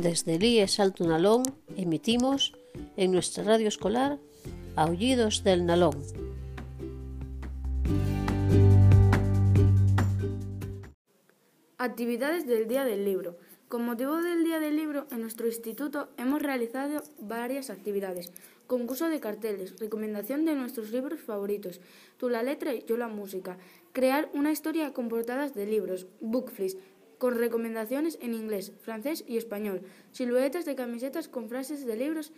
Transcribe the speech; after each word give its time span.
Desde 0.00 0.36
el 0.36 0.42
IES 0.42 0.80
Alto 0.80 1.06
Nalón 1.06 1.42
emitimos 1.76 2.54
en 2.96 3.12
nuestra 3.12 3.44
radio 3.44 3.68
escolar 3.68 4.18
Aullidos 4.74 5.44
del 5.44 5.66
Nalón. 5.66 6.02
Actividades 11.76 12.46
del 12.46 12.66
Día 12.66 12.86
del 12.86 13.04
Libro. 13.04 13.36
Con 13.68 13.84
motivo 13.84 14.22
del 14.22 14.42
Día 14.42 14.58
del 14.58 14.76
Libro, 14.76 15.06
en 15.10 15.20
nuestro 15.20 15.46
instituto 15.46 16.08
hemos 16.16 16.40
realizado 16.40 17.02
varias 17.18 17.68
actividades. 17.68 18.32
Concurso 18.66 19.10
de 19.10 19.20
carteles, 19.20 19.78
recomendación 19.80 20.46
de 20.46 20.54
nuestros 20.54 20.92
libros 20.92 21.20
favoritos, 21.20 21.82
tú 22.16 22.30
la 22.30 22.42
letra 22.42 22.72
y 22.72 22.84
yo 22.86 22.96
la 22.96 23.08
música, 23.08 23.58
crear 23.92 24.30
una 24.32 24.50
historia 24.50 24.94
con 24.94 25.10
portadas 25.10 25.52
de 25.54 25.66
libros, 25.66 26.06
bookflies, 26.20 26.78
con 27.20 27.36
recomendaciones 27.36 28.18
en 28.22 28.32
inglés, 28.32 28.72
francés 28.80 29.24
y 29.28 29.36
español, 29.36 29.82
siluetas 30.10 30.64
de 30.64 30.74
camisetas 30.74 31.28
con 31.28 31.50
frases 31.50 31.84
de 31.84 31.94
libros 31.94 32.32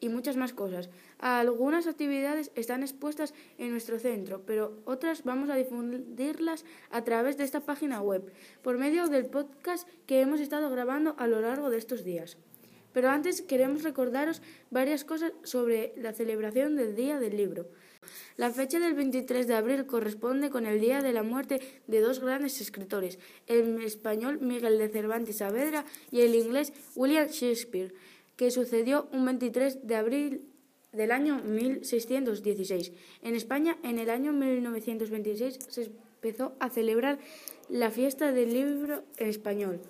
y 0.00 0.08
muchas 0.08 0.36
más 0.36 0.52
cosas. 0.52 0.90
Algunas 1.20 1.86
actividades 1.86 2.50
están 2.56 2.82
expuestas 2.82 3.34
en 3.56 3.70
nuestro 3.70 4.00
centro, 4.00 4.42
pero 4.44 4.82
otras 4.84 5.22
vamos 5.22 5.48
a 5.48 5.54
difundirlas 5.54 6.64
a 6.90 7.04
través 7.04 7.36
de 7.36 7.44
esta 7.44 7.60
página 7.60 8.02
web, 8.02 8.32
por 8.62 8.78
medio 8.78 9.06
del 9.06 9.26
podcast 9.26 9.88
que 10.06 10.20
hemos 10.20 10.40
estado 10.40 10.70
grabando 10.70 11.14
a 11.16 11.28
lo 11.28 11.40
largo 11.40 11.70
de 11.70 11.78
estos 11.78 12.02
días. 12.02 12.36
Pero 12.92 13.10
antes 13.10 13.42
queremos 13.42 13.82
recordaros 13.82 14.42
varias 14.70 15.04
cosas 15.04 15.32
sobre 15.42 15.92
la 15.96 16.12
celebración 16.12 16.76
del 16.76 16.94
Día 16.96 17.18
del 17.18 17.36
Libro. 17.36 17.66
La 18.36 18.50
fecha 18.50 18.78
del 18.80 18.94
23 18.94 19.46
de 19.46 19.54
abril 19.54 19.86
corresponde 19.86 20.48
con 20.48 20.66
el 20.66 20.80
día 20.80 21.02
de 21.02 21.12
la 21.12 21.22
muerte 21.22 21.60
de 21.86 22.00
dos 22.00 22.20
grandes 22.20 22.60
escritores, 22.60 23.18
el 23.46 23.82
español 23.82 24.40
Miguel 24.40 24.78
de 24.78 24.88
Cervantes 24.88 25.38
Saavedra 25.38 25.84
y 26.10 26.22
el 26.22 26.34
inglés 26.34 26.72
William 26.94 27.28
Shakespeare 27.28 27.92
que 28.40 28.50
sucedió 28.50 29.06
un 29.12 29.26
23 29.26 29.86
de 29.86 29.96
abril 29.96 30.50
del 30.92 31.12
año 31.12 31.42
1616. 31.44 32.92
En 33.20 33.34
España, 33.34 33.76
en 33.82 33.98
el 33.98 34.08
año 34.08 34.32
1926, 34.32 35.58
se 35.68 35.90
empezó 36.22 36.54
a 36.58 36.70
celebrar 36.70 37.18
la 37.68 37.90
fiesta 37.90 38.32
del 38.32 38.54
libro 38.54 39.02
en 39.18 39.28
español. 39.28 39.80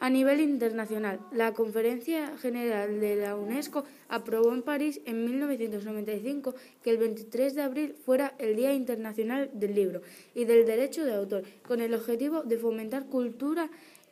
A 0.00 0.10
nivel 0.10 0.40
internacional, 0.40 1.20
la 1.32 1.54
Conferencia 1.54 2.36
General 2.38 3.00
de 3.00 3.16
la 3.16 3.36
UNESCO 3.36 3.84
aprobó 4.08 4.52
en 4.52 4.62
París 4.62 5.00
en 5.06 5.24
1995 5.24 6.54
que 6.82 6.90
el 6.90 6.98
23 6.98 7.54
de 7.54 7.62
abril 7.62 7.94
fuera 8.04 8.34
el 8.38 8.56
Día 8.56 8.74
Internacional 8.74 9.50
del 9.54 9.74
Libro 9.74 10.02
y 10.34 10.44
del 10.44 10.66
Derecho 10.66 11.04
de 11.04 11.14
Autor, 11.14 11.44
con 11.66 11.80
el 11.80 11.94
objetivo 11.94 12.42
de 12.42 12.58
fomentar 12.58 13.06
cultura 13.06 13.70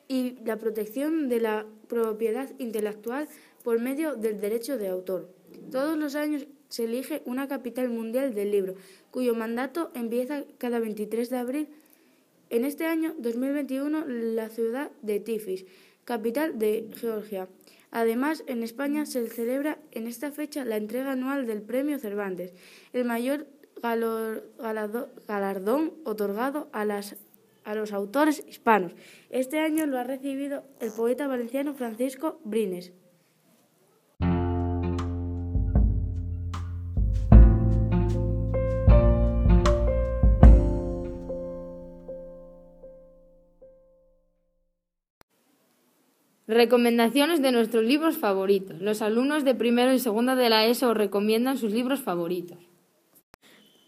y 0.08 0.36
la 0.44 0.56
protección 0.56 1.28
de 1.28 1.41
la 1.41 1.66
propiedad 1.89 2.48
intelectual 2.58 3.28
por 3.62 3.80
medio 3.80 4.14
del 4.17 4.41
derecho 4.41 4.78
de 4.78 4.89
autor. 4.89 5.28
Todos 5.70 5.96
los 5.96 6.14
años 6.14 6.46
se 6.69 6.84
elige 6.84 7.22
una 7.27 7.48
capital 7.48 7.89
mundial 7.89 8.34
del 8.34 8.50
libro, 8.50 8.74
cuyo 9.11 9.34
mandato 9.34 9.91
empieza 9.94 10.44
cada 10.58 10.78
23 10.80 11.28
de 11.28 11.36
abril. 11.36 11.69
En 12.53 12.67
este 12.67 12.84
año 12.84 13.14
2021, 13.17 14.05
la 14.06 14.50
ciudad 14.50 14.91
de 15.00 15.20
Tiflis, 15.20 15.64
capital 16.05 16.58
de 16.58 16.86
Georgia. 16.97 17.48
Además, 17.91 18.45
en 18.47 18.62
España 18.62 19.06
se 19.06 19.27
celebra 19.28 19.78
en 19.91 20.06
esta 20.06 20.33
fecha 20.33 20.62
la 20.67 20.77
entrega 20.77 21.12
anual 21.12 21.47
del 21.47 21.62
Premio 21.62 21.98
Cervantes, 21.98 22.53
el 22.92 23.06
mayor 23.06 23.47
galardón 25.27 25.95
otorgado 26.05 26.69
a, 26.75 26.83
a 27.64 27.75
los 27.75 27.92
autores 27.95 28.45
hispanos. 28.47 28.92
Este 29.30 29.58
año 29.58 29.86
lo 29.86 29.98
ha 29.98 30.05
recibido 30.05 30.62
el 30.78 30.92
poeta 30.92 31.27
valenciano 31.27 31.73
Francisco 31.73 32.39
Brines. 32.45 32.92
Recomendaciones 46.52 47.40
de 47.40 47.51
nuestros 47.51 47.83
libros 47.83 48.18
favoritos. 48.18 48.79
Los 48.83 49.01
alumnos 49.01 49.42
de 49.42 49.55
primero 49.55 49.90
y 49.95 49.98
segundo 49.98 50.36
de 50.36 50.51
la 50.51 50.67
ESO 50.67 50.92
recomiendan 50.92 51.57
sus 51.57 51.73
libros 51.73 52.02
favoritos. 52.02 52.58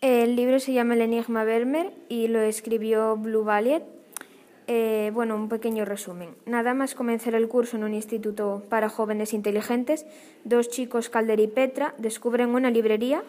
El 0.01 0.35
libro 0.35 0.59
se 0.59 0.73
llama 0.73 0.95
El 0.95 1.03
Enigma 1.03 1.45
Vermeer 1.45 1.93
y 2.09 2.29
lo 2.29 2.41
escribió 2.41 3.19
Blue 3.19 3.45
Valier. 3.45 3.85
Eh, 4.67 5.11
bueno, 5.13 5.37
un 5.37 5.51
pequeño 5.51 5.85
resumen. 5.85 6.31
Nada 6.47 6.73
más 6.73 6.95
comenzar 6.95 7.35
el 7.35 7.49
curso 7.49 7.77
en 7.77 7.85
un 7.85 7.93
instituto 7.93 8.63
para 8.71 8.89
jóvenes 8.89 9.35
inteligentes, 9.35 10.07
dos 10.45 10.71
chicos, 10.71 11.11
Calder 11.11 11.41
y 11.41 11.49
Petra, 11.49 11.95
descubren 11.99 12.49
una 12.55 12.71
librería 12.71 13.23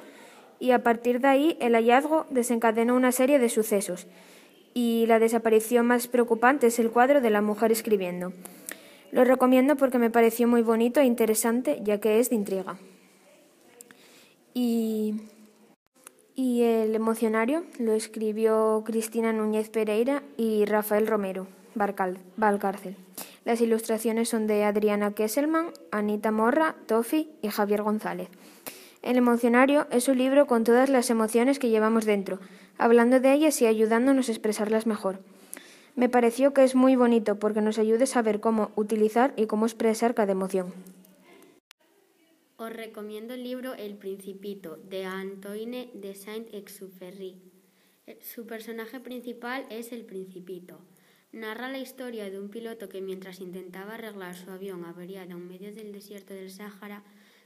y 0.61 0.71
a 0.71 0.81
partir 0.81 1.19
de 1.19 1.27
ahí 1.27 1.57
el 1.59 1.73
hallazgo 1.73 2.25
desencadena 2.29 2.93
una 2.93 3.11
serie 3.11 3.37
de 3.37 3.49
sucesos. 3.49 4.07
Y 4.73 5.07
la 5.07 5.19
desaparición 5.19 5.87
más 5.87 6.07
preocupante 6.07 6.67
es 6.67 6.79
el 6.79 6.89
cuadro 6.89 7.19
de 7.19 7.31
la 7.31 7.41
mujer 7.41 7.73
escribiendo. 7.73 8.31
Lo 9.15 9.23
recomiendo 9.23 9.77
porque 9.77 9.97
me 9.97 10.09
pareció 10.09 10.45
muy 10.45 10.61
bonito 10.61 10.99
e 10.99 11.05
interesante, 11.05 11.79
ya 11.81 12.01
que 12.01 12.19
es 12.19 12.29
de 12.29 12.35
intriga. 12.35 12.75
Y, 14.53 15.21
y 16.35 16.63
el 16.63 16.93
emocionario 16.93 17.63
lo 17.79 17.93
escribió 17.93 18.83
Cristina 18.85 19.31
Núñez 19.31 19.69
Pereira 19.69 20.21
y 20.35 20.65
Rafael 20.65 21.07
Romero 21.07 21.47
Valcárcel. 21.75 22.97
Las 23.45 23.61
ilustraciones 23.61 24.27
son 24.27 24.47
de 24.47 24.65
Adriana 24.65 25.13
Kesselman, 25.13 25.67
Anita 25.91 26.31
Morra, 26.31 26.75
Tofi 26.85 27.29
y 27.41 27.47
Javier 27.47 27.83
González. 27.83 28.27
El 29.01 29.15
emocionario 29.15 29.87
es 29.91 30.09
un 30.09 30.17
libro 30.17 30.45
con 30.45 30.65
todas 30.65 30.89
las 30.89 31.09
emociones 31.09 31.57
que 31.57 31.69
llevamos 31.69 32.03
dentro, 32.03 32.41
hablando 32.77 33.21
de 33.21 33.31
ellas 33.31 33.61
y 33.61 33.65
ayudándonos 33.65 34.27
a 34.27 34.33
expresarlas 34.33 34.85
mejor. 34.85 35.21
Me 35.95 36.09
pareció 36.09 36.53
que 36.53 36.65
es 36.65 36.75
muy 36.75 36.97
bonito 36.97 37.39
porque 37.39 37.61
nos 37.61 37.77
ayuda 37.77 38.03
a 38.03 38.07
saber 38.07 38.41
cómo 38.41 38.71
utilizar 38.75 39.33
y 39.37 39.45
cómo 39.45 39.65
expresar 39.65 40.13
cada 40.13 40.33
emoción. 40.33 40.73
Os 42.57 42.73
recomiendo 42.73 43.33
el 43.33 43.43
libro 43.43 43.75
El 43.75 43.95
Principito 43.95 44.75
de 44.75 45.05
Antoine 45.05 45.91
de 45.93 46.13
Saint-Exupéry. 46.13 47.41
Su 48.19 48.45
personaje 48.45 48.99
principal 48.99 49.65
es 49.69 49.93
el 49.93 50.05
Principito. 50.05 50.79
Narra 51.31 51.69
la 51.69 51.79
historia 51.79 52.29
de 52.29 52.39
un 52.39 52.49
piloto 52.49 52.89
que 52.89 53.01
mientras 53.01 53.39
intentaba 53.39 53.93
arreglar 53.93 54.35
su 54.35 54.51
avión 54.51 54.83
averiado 54.83 55.31
en 55.31 55.47
medio 55.47 55.73
del 55.73 55.93
desierto 55.93 56.33
del 56.33 56.51
Sáhara, 56.51 57.03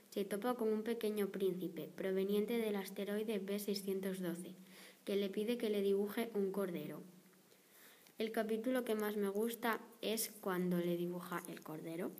se 0.10 0.26
topa 0.26 0.56
con 0.56 0.74
un 0.74 0.82
pequeño 0.82 1.28
príncipe 1.28 1.90
proveniente 1.96 2.58
del 2.58 2.76
asteroide 2.76 3.44
B612, 3.44 4.56
que 5.06 5.16
le 5.16 5.30
pide 5.30 5.58
que 5.58 5.70
le 5.70 5.82
dibuje 5.84 6.32
un 6.34 6.52
cordero. 6.52 7.04
El 8.20 8.34
capítulo 8.34 8.84
que 8.84 8.96
más 8.96 9.16
me 9.16 9.30
gusta 9.30 9.80
es 10.02 10.30
cuando 10.42 10.78
le 10.78 10.98
dibuja 10.98 11.42
el 11.48 11.62
cordero. 11.62 12.12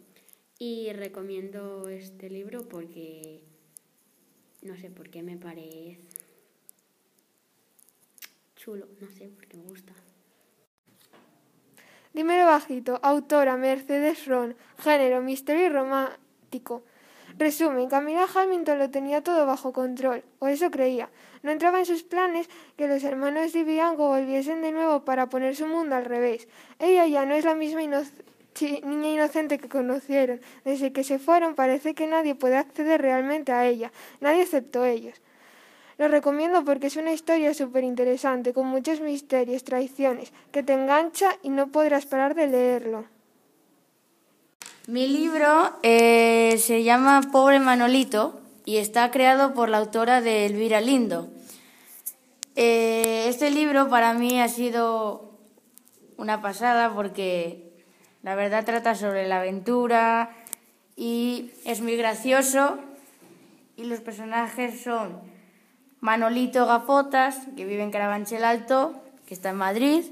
Y 0.58 0.94
recomiendo 0.94 1.90
este 1.90 2.30
libro 2.30 2.70
porque 2.70 3.42
no 4.62 4.78
sé 4.78 4.90
por 4.90 5.10
qué 5.10 5.24
me 5.24 5.36
parece 5.36 6.00
chulo, 8.56 8.88
no 9.02 9.10
sé 9.10 9.28
por 9.28 9.46
qué 9.48 9.58
me 9.58 9.66
gusta. 9.66 9.92
Dímelo 12.14 12.46
bajito, 12.46 13.02
autora 13.04 13.58
Mercedes 13.58 14.26
Ron, 14.26 14.56
género, 14.78 15.22
misterio 15.22 15.70
romántico. 15.70 16.86
Resumen, 17.40 17.88
Camila 17.88 18.28
Hamilton 18.36 18.80
lo 18.80 18.90
tenía 18.90 19.24
todo 19.24 19.46
bajo 19.46 19.72
control, 19.72 20.26
o 20.40 20.50
eso 20.50 20.70
creía. 20.72 21.10
No 21.42 21.52
entraba 21.52 21.80
en 21.80 21.86
sus 21.86 22.04
planes 22.04 22.50
que 22.76 22.90
los 22.90 23.02
hermanos 23.06 23.54
Diviango 23.54 24.10
volviesen 24.10 24.62
de 24.62 24.74
nuevo 24.74 25.06
para 25.06 25.30
poner 25.30 25.56
su 25.56 25.66
mundo 25.66 25.96
al 25.96 26.04
revés. 26.04 26.50
Ella 26.80 27.08
ya 27.08 27.26
no 27.26 27.36
es 27.36 27.46
la 27.46 27.56
misma 27.56 27.80
niña 27.80 29.10
inocente 29.10 29.58
que 29.58 29.70
conocieron. 29.70 30.42
Desde 30.66 30.92
que 30.92 31.06
se 31.06 31.18
fueron 31.18 31.56
parece 31.56 31.96
que 31.96 32.08
nadie 32.08 32.36
puede 32.36 32.58
acceder 32.58 33.02
realmente 33.02 33.54
a 33.54 33.66
ella, 33.66 33.94
nadie 34.20 34.42
excepto 34.42 34.84
ellos. 34.84 35.22
Lo 35.98 36.10
recomiendo 36.10 36.66
porque 36.66 36.88
es 36.88 36.98
una 36.98 37.14
historia 37.14 37.54
súper 37.54 37.86
interesante, 37.86 38.52
con 38.52 38.68
muchos 38.68 39.00
misterios, 39.00 39.64
traiciones, 39.64 40.34
que 40.52 40.62
te 40.62 40.74
engancha 40.74 41.38
y 41.42 41.52
no 41.52 41.72
podrás 41.72 42.06
parar 42.06 42.36
de 42.36 42.48
leerlo. 42.48 43.06
Mi 44.90 45.08
libro 45.08 45.78
eh, 45.84 46.58
se 46.58 46.82
llama 46.82 47.22
Pobre 47.32 47.60
Manolito 47.60 48.42
y 48.66 48.78
está 48.78 49.12
creado 49.12 49.54
por 49.54 49.70
la 49.70 49.78
autora 49.78 50.20
de 50.20 50.48
Elvira 50.48 50.82
Lindo. 50.82 51.30
Eh, 52.56 53.26
este 53.28 53.52
libro 53.52 53.88
para 53.88 54.16
mí 54.16 54.42
ha 54.42 54.48
sido 54.48 55.38
una 56.18 56.42
pasada 56.42 56.92
porque 56.96 57.72
la 58.24 58.34
verdad 58.34 58.66
trata 58.66 58.96
sobre 58.96 59.28
la 59.28 59.42
aventura 59.42 60.32
y 60.96 61.52
es 61.66 61.82
muy 61.82 61.96
gracioso 61.96 62.80
y 63.78 63.84
los 63.84 64.00
personajes 64.00 64.82
son 64.82 65.22
Manolito 66.00 66.66
Gafotas, 66.66 67.38
que 67.56 67.66
vive 67.66 67.84
en 67.84 67.92
Carabanchel 67.92 68.44
Alto, 68.44 69.04
que 69.28 69.36
está 69.36 69.50
en 69.50 69.58
Madrid, 69.58 70.04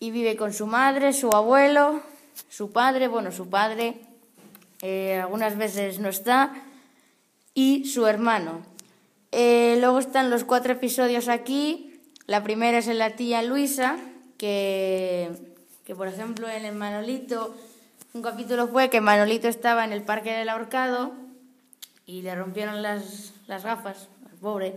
y 0.00 0.10
vive 0.10 0.34
con 0.34 0.52
su 0.52 0.66
madre, 0.66 1.12
su 1.12 1.30
abuelo, 1.30 2.02
su 2.48 2.72
padre, 2.72 3.08
bueno, 3.08 3.32
su 3.32 3.48
padre 3.48 4.00
eh, 4.82 5.18
algunas 5.20 5.56
veces 5.56 5.98
no 5.98 6.08
está, 6.08 6.52
y 7.54 7.86
su 7.86 8.06
hermano. 8.06 8.62
Eh, 9.32 9.76
luego 9.80 9.98
están 9.98 10.30
los 10.30 10.44
cuatro 10.44 10.72
episodios 10.72 11.28
aquí. 11.28 12.00
La 12.26 12.42
primera 12.42 12.78
es 12.78 12.88
en 12.88 12.98
la 12.98 13.16
tía 13.16 13.42
Luisa, 13.42 13.96
que, 14.36 15.30
que 15.84 15.94
por 15.94 16.08
ejemplo 16.08 16.48
en 16.48 16.64
el 16.64 16.74
Manolito, 16.74 17.54
un 18.12 18.22
capítulo 18.22 18.68
fue 18.68 18.90
que 18.90 19.00
Manolito 19.00 19.48
estaba 19.48 19.84
en 19.84 19.92
el 19.92 20.02
parque 20.02 20.32
del 20.32 20.48
ahorcado 20.48 21.12
y 22.06 22.22
le 22.22 22.34
rompieron 22.34 22.82
las, 22.82 23.32
las 23.46 23.64
gafas, 23.64 24.08
pobre. 24.40 24.74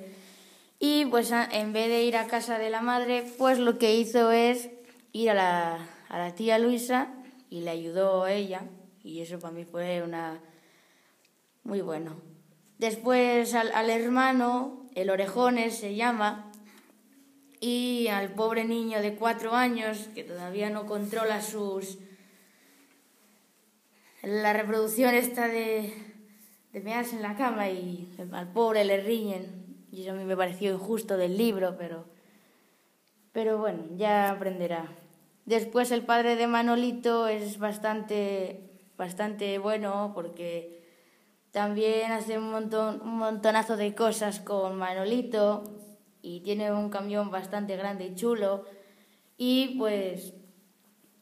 Y 0.80 1.06
pues 1.08 1.32
en 1.32 1.74
vez 1.74 1.90
de 1.90 2.04
ir 2.04 2.16
a 2.18 2.28
casa 2.28 2.58
de 2.60 2.70
la 2.70 2.82
madre, 2.82 3.26
pues 3.38 3.60
lo 3.60 3.78
que 3.78 3.96
hizo 3.96 4.32
es 4.32 4.70
ir 5.12 5.32
a 5.32 5.34
la, 5.34 5.88
a 6.08 6.18
la 6.18 6.34
tía 6.34 6.60
Luisa 6.60 7.10
y 7.50 7.62
le 7.62 7.70
ayudó 7.72 8.28
ella. 8.28 8.64
Y 9.04 9.22
eso 9.22 9.40
para 9.40 9.54
mí 9.54 9.66
fue 9.66 10.04
una 10.04 10.42
muy 11.64 11.82
bueno. 11.82 12.16
Después 12.78 13.54
al, 13.54 13.72
al 13.74 13.90
hermano, 13.90 14.88
el 14.96 15.10
Orejones 15.10 15.78
se 15.78 15.96
llama, 15.96 16.52
y 17.60 18.08
al 18.10 18.34
pobre 18.34 18.66
niño 18.66 19.02
de 19.02 19.16
cuatro 19.16 19.54
años 19.54 20.10
que 20.14 20.24
todavía 20.24 20.70
no 20.70 20.86
controla 20.86 21.42
sus 21.42 21.98
la 24.24 24.54
reproducción 24.54 25.16
esta 25.16 25.48
de, 25.48 25.94
de 26.74 26.82
mearse 26.82 27.16
en 27.16 27.22
la 27.22 27.36
cama 27.36 27.70
y 27.70 28.10
al 28.32 28.52
pobre 28.52 28.84
le 28.84 29.02
riñen 29.02 29.86
y 29.92 30.02
eso 30.02 30.12
a 30.12 30.16
mí 30.16 30.24
me 30.24 30.38
pareció 30.38 30.72
injusto 30.74 31.18
del 31.18 31.38
libro 31.38 31.76
pero 31.78 32.06
pero 33.32 33.58
bueno 33.58 33.86
ya 33.96 34.30
aprenderá 34.30 34.88
después 35.48 35.90
el 35.90 36.04
padre 36.04 36.36
de 36.36 36.46
Manolito 36.46 37.28
es 37.28 37.58
bastante 37.58 38.62
bastante 38.98 39.58
bueno 39.58 40.12
porque 40.14 40.84
también 41.52 42.12
hace 42.12 42.38
un 42.38 42.52
montón 42.52 43.02
un 43.02 43.18
montonazo 43.18 43.78
de 43.78 43.96
cosas 43.96 44.40
con 44.40 44.78
Manolito 44.78 45.64
y 46.22 46.42
tiene 46.42 46.72
un 46.72 46.90
camión 46.90 47.32
bastante 47.32 47.76
grande 47.76 48.06
y 48.06 48.16
chulo 48.16 48.66
y 49.38 49.76
pues 49.78 50.34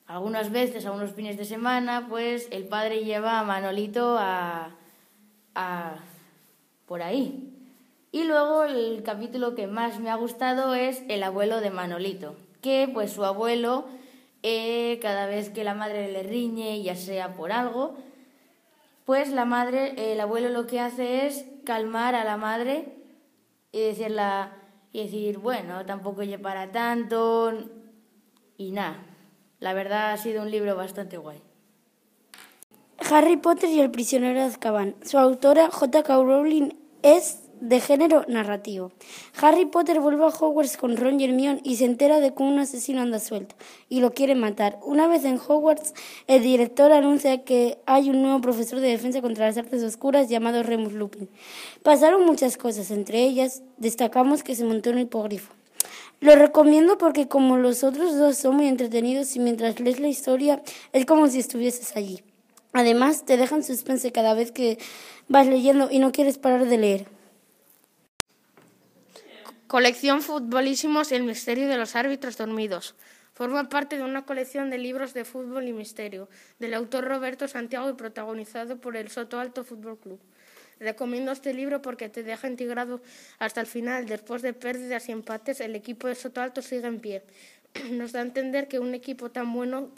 algunas 0.08 0.52
veces, 0.52 0.86
algunos 0.86 1.12
fines 1.14 1.36
de 1.38 1.46
semana, 1.46 2.06
pues 2.08 2.48
el 2.52 2.66
padre 2.66 3.04
lleva 3.04 3.40
a 3.40 3.44
Manolito 3.44 4.18
a, 4.20 4.76
a 5.56 5.96
por 6.86 7.02
ahí. 7.02 7.52
Y 8.12 8.24
luego 8.24 8.64
el 8.64 9.02
capítulo 9.04 9.56
que 9.56 9.68
más 9.68 10.00
me 10.00 10.12
ha 10.12 10.16
gustado 10.16 10.76
es 10.76 11.04
el 11.10 11.24
abuelo 11.24 11.60
de 11.60 11.72
Manolito, 11.72 12.36
que 12.62 12.90
pues 12.94 13.12
su 13.12 13.26
abuelo 13.26 13.86
eh, 14.48 15.00
cada 15.02 15.26
vez 15.26 15.50
que 15.50 15.64
la 15.64 15.74
madre 15.74 16.12
le 16.12 16.22
riñe, 16.22 16.84
ya 16.84 16.96
sea 16.96 17.34
por 17.34 17.52
algo, 17.52 17.96
pues 19.04 19.30
la 19.30 19.44
madre, 19.44 20.12
el 20.12 20.20
abuelo 20.20 20.50
lo 20.50 20.68
que 20.68 20.80
hace 20.80 21.26
es 21.26 21.46
calmar 21.66 22.14
a 22.14 22.24
la 22.24 22.38
madre 22.38 22.94
y 23.72 23.80
decirla 23.80 24.52
y 24.92 25.02
decir, 25.02 25.40
bueno, 25.40 25.84
tampoco 25.88 26.22
lle 26.22 26.38
para 26.38 26.72
tanto 26.72 27.54
y 28.56 28.70
nada. 28.70 29.04
La 29.60 29.74
verdad 29.74 30.12
ha 30.12 30.18
sido 30.18 30.44
un 30.44 30.52
libro 30.52 30.76
bastante 30.76 31.18
guay. 31.18 31.42
Harry 33.10 33.38
Potter 33.38 33.70
y 33.72 33.80
el 33.80 33.90
prisionero 33.90 34.40
de 34.40 34.46
Azkaban. 34.46 34.96
Su 35.04 35.18
autora 35.18 35.72
J.K. 35.72 36.18
Rowling 36.18 36.70
es 37.02 37.45
de 37.68 37.80
género 37.80 38.26
narrativo. 38.28 38.92
Harry 39.42 39.66
Potter 39.66 40.00
vuelve 40.00 40.24
a 40.24 40.28
Hogwarts 40.28 40.78
con 40.78 40.96
Ron 40.96 41.20
y 41.20 41.26
Hermione 41.26 41.62
y 41.64 41.78
se 41.78 41.86
entera 41.86 42.20
de 42.20 42.34
que 42.34 42.44
un 42.44 42.60
asesino 42.60 43.02
anda 43.02 43.20
suelto 43.20 43.56
y 43.90 44.02
lo 44.02 44.14
quiere 44.14 44.36
matar. 44.36 44.78
Una 44.84 45.08
vez 45.08 45.26
en 45.26 45.40
Hogwarts, 45.40 45.94
el 46.28 46.44
director 46.44 46.92
anuncia 46.92 47.44
que 47.44 47.80
hay 47.88 48.10
un 48.10 48.22
nuevo 48.22 48.40
profesor 48.42 48.80
de 48.80 48.90
defensa 48.90 49.22
contra 49.22 49.48
las 49.48 49.58
artes 49.58 49.82
oscuras 49.84 50.30
llamado 50.30 50.62
Remus 50.62 50.94
Lupin. 50.94 51.28
Pasaron 51.82 52.26
muchas 52.26 52.56
cosas, 52.58 52.92
entre 52.92 53.24
ellas 53.24 53.64
destacamos 53.78 54.44
que 54.44 54.56
se 54.56 54.64
montó 54.64 54.92
un 54.92 55.00
hipogrifo. 55.00 55.54
Lo 56.22 56.36
recomiendo 56.36 56.98
porque 56.98 57.28
como 57.28 57.58
los 57.58 57.84
otros 57.84 58.18
dos 58.18 58.38
son 58.38 58.58
muy 58.58 58.68
entretenidos 58.68 59.36
y 59.36 59.40
mientras 59.40 59.80
lees 59.80 60.00
la 60.00 60.08
historia 60.08 60.62
es 60.94 61.06
como 61.06 61.28
si 61.28 61.40
estuvieses 61.40 61.96
allí. 61.96 62.22
Además, 62.74 63.26
te 63.26 63.38
dejan 63.38 63.64
suspense 63.64 64.12
cada 64.12 64.34
vez 64.34 64.52
que 64.52 64.78
vas 65.30 65.48
leyendo 65.48 65.90
y 65.90 66.00
no 66.00 66.12
quieres 66.12 66.38
parar 66.38 66.66
de 66.68 66.78
leer. 66.78 67.15
Colección 69.68 70.22
Futbolísimos 70.22 71.12
el 71.12 71.24
misterio 71.24 71.68
de 71.68 71.78
los 71.78 71.96
árbitros 71.96 72.38
dormidos. 72.38 72.94
Forma 73.34 73.68
parte 73.68 73.98
de 73.98 74.04
una 74.04 74.24
colección 74.24 74.70
de 74.70 74.78
libros 74.78 75.16
de 75.16 75.26
fútbol 75.26 75.68
y 75.68 75.74
misterio, 75.74 76.30
del 76.60 76.76
autor 76.76 77.06
Roberto 77.06 77.48
Santiago 77.48 77.90
y 77.90 77.94
protagonizado 77.94 78.78
por 78.78 78.96
el 78.96 79.10
Soto 79.10 79.40
Alto 79.40 79.64
Fútbol 79.64 79.98
Club. 79.98 80.20
Recomiendo 80.80 81.32
este 81.32 81.52
libro 81.52 81.82
porque 81.82 82.10
te 82.10 82.22
deja 82.22 82.48
integrado 82.48 83.02
hasta 83.40 83.60
el 83.60 83.66
final. 83.66 84.06
Después 84.06 84.44
de 84.44 84.54
pérdidas 84.54 85.10
y 85.10 85.14
empates, 85.14 85.60
el 85.62 85.76
equipo 85.76 86.08
de 86.08 86.14
Soto 86.14 86.42
Alto 86.42 86.62
sigue 86.62 86.86
en 86.86 87.00
pie. 87.00 87.24
Nos 87.90 88.12
da 88.12 88.20
a 88.20 88.24
entender 88.24 88.68
que 88.68 88.78
un 88.78 88.94
equipo 88.94 89.32
tan 89.32 89.52
bueno 89.52 89.90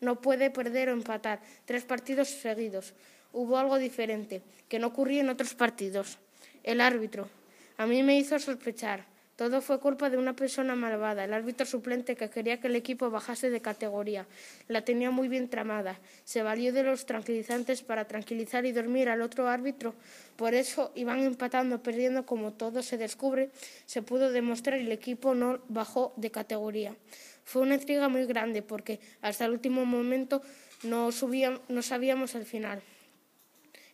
no 0.00 0.20
puede 0.22 0.50
perder 0.50 0.88
o 0.88 0.92
empatar 0.92 1.42
tres 1.66 1.84
partidos 1.84 2.28
seguidos. 2.28 2.94
Hubo 3.34 3.58
algo 3.58 3.76
diferente, 3.76 4.40
que 4.66 4.78
no 4.78 4.86
ocurría 4.86 5.20
en 5.20 5.28
otros 5.28 5.52
partidos. 5.52 6.16
El 6.64 6.80
árbitro. 6.80 7.28
A 7.78 7.86
mí 7.86 8.02
me 8.02 8.18
hizo 8.18 8.38
sospechar. 8.40 9.06
Todo 9.36 9.60
fue 9.60 9.78
culpa 9.78 10.10
de 10.10 10.16
una 10.16 10.34
persona 10.34 10.74
malvada, 10.74 11.22
el 11.22 11.32
árbitro 11.32 11.64
suplente 11.64 12.16
que 12.16 12.28
quería 12.28 12.58
que 12.58 12.66
el 12.66 12.74
equipo 12.74 13.08
bajase 13.08 13.50
de 13.50 13.60
categoría. 13.60 14.26
La 14.66 14.82
tenía 14.84 15.12
muy 15.12 15.28
bien 15.28 15.48
tramada. 15.48 15.96
Se 16.24 16.42
valió 16.42 16.72
de 16.72 16.82
los 16.82 17.06
tranquilizantes 17.06 17.82
para 17.82 18.08
tranquilizar 18.08 18.66
y 18.66 18.72
dormir 18.72 19.08
al 19.08 19.22
otro 19.22 19.46
árbitro. 19.46 19.94
Por 20.34 20.54
eso 20.54 20.90
iban 20.96 21.20
empatando, 21.20 21.80
perdiendo, 21.80 22.26
como 22.26 22.52
todo 22.52 22.82
se 22.82 22.98
descubre, 22.98 23.50
se 23.86 24.02
pudo 24.02 24.32
demostrar 24.32 24.80
y 24.80 24.82
el 24.82 24.90
equipo 24.90 25.36
no 25.36 25.60
bajó 25.68 26.12
de 26.16 26.32
categoría. 26.32 26.96
Fue 27.44 27.62
una 27.62 27.76
intriga 27.76 28.08
muy 28.08 28.26
grande 28.26 28.62
porque 28.62 28.98
hasta 29.22 29.44
el 29.44 29.52
último 29.52 29.84
momento 29.84 30.42
no, 30.82 31.12
sabíamos 31.12 32.34
el 32.34 32.44
final. 32.44 32.82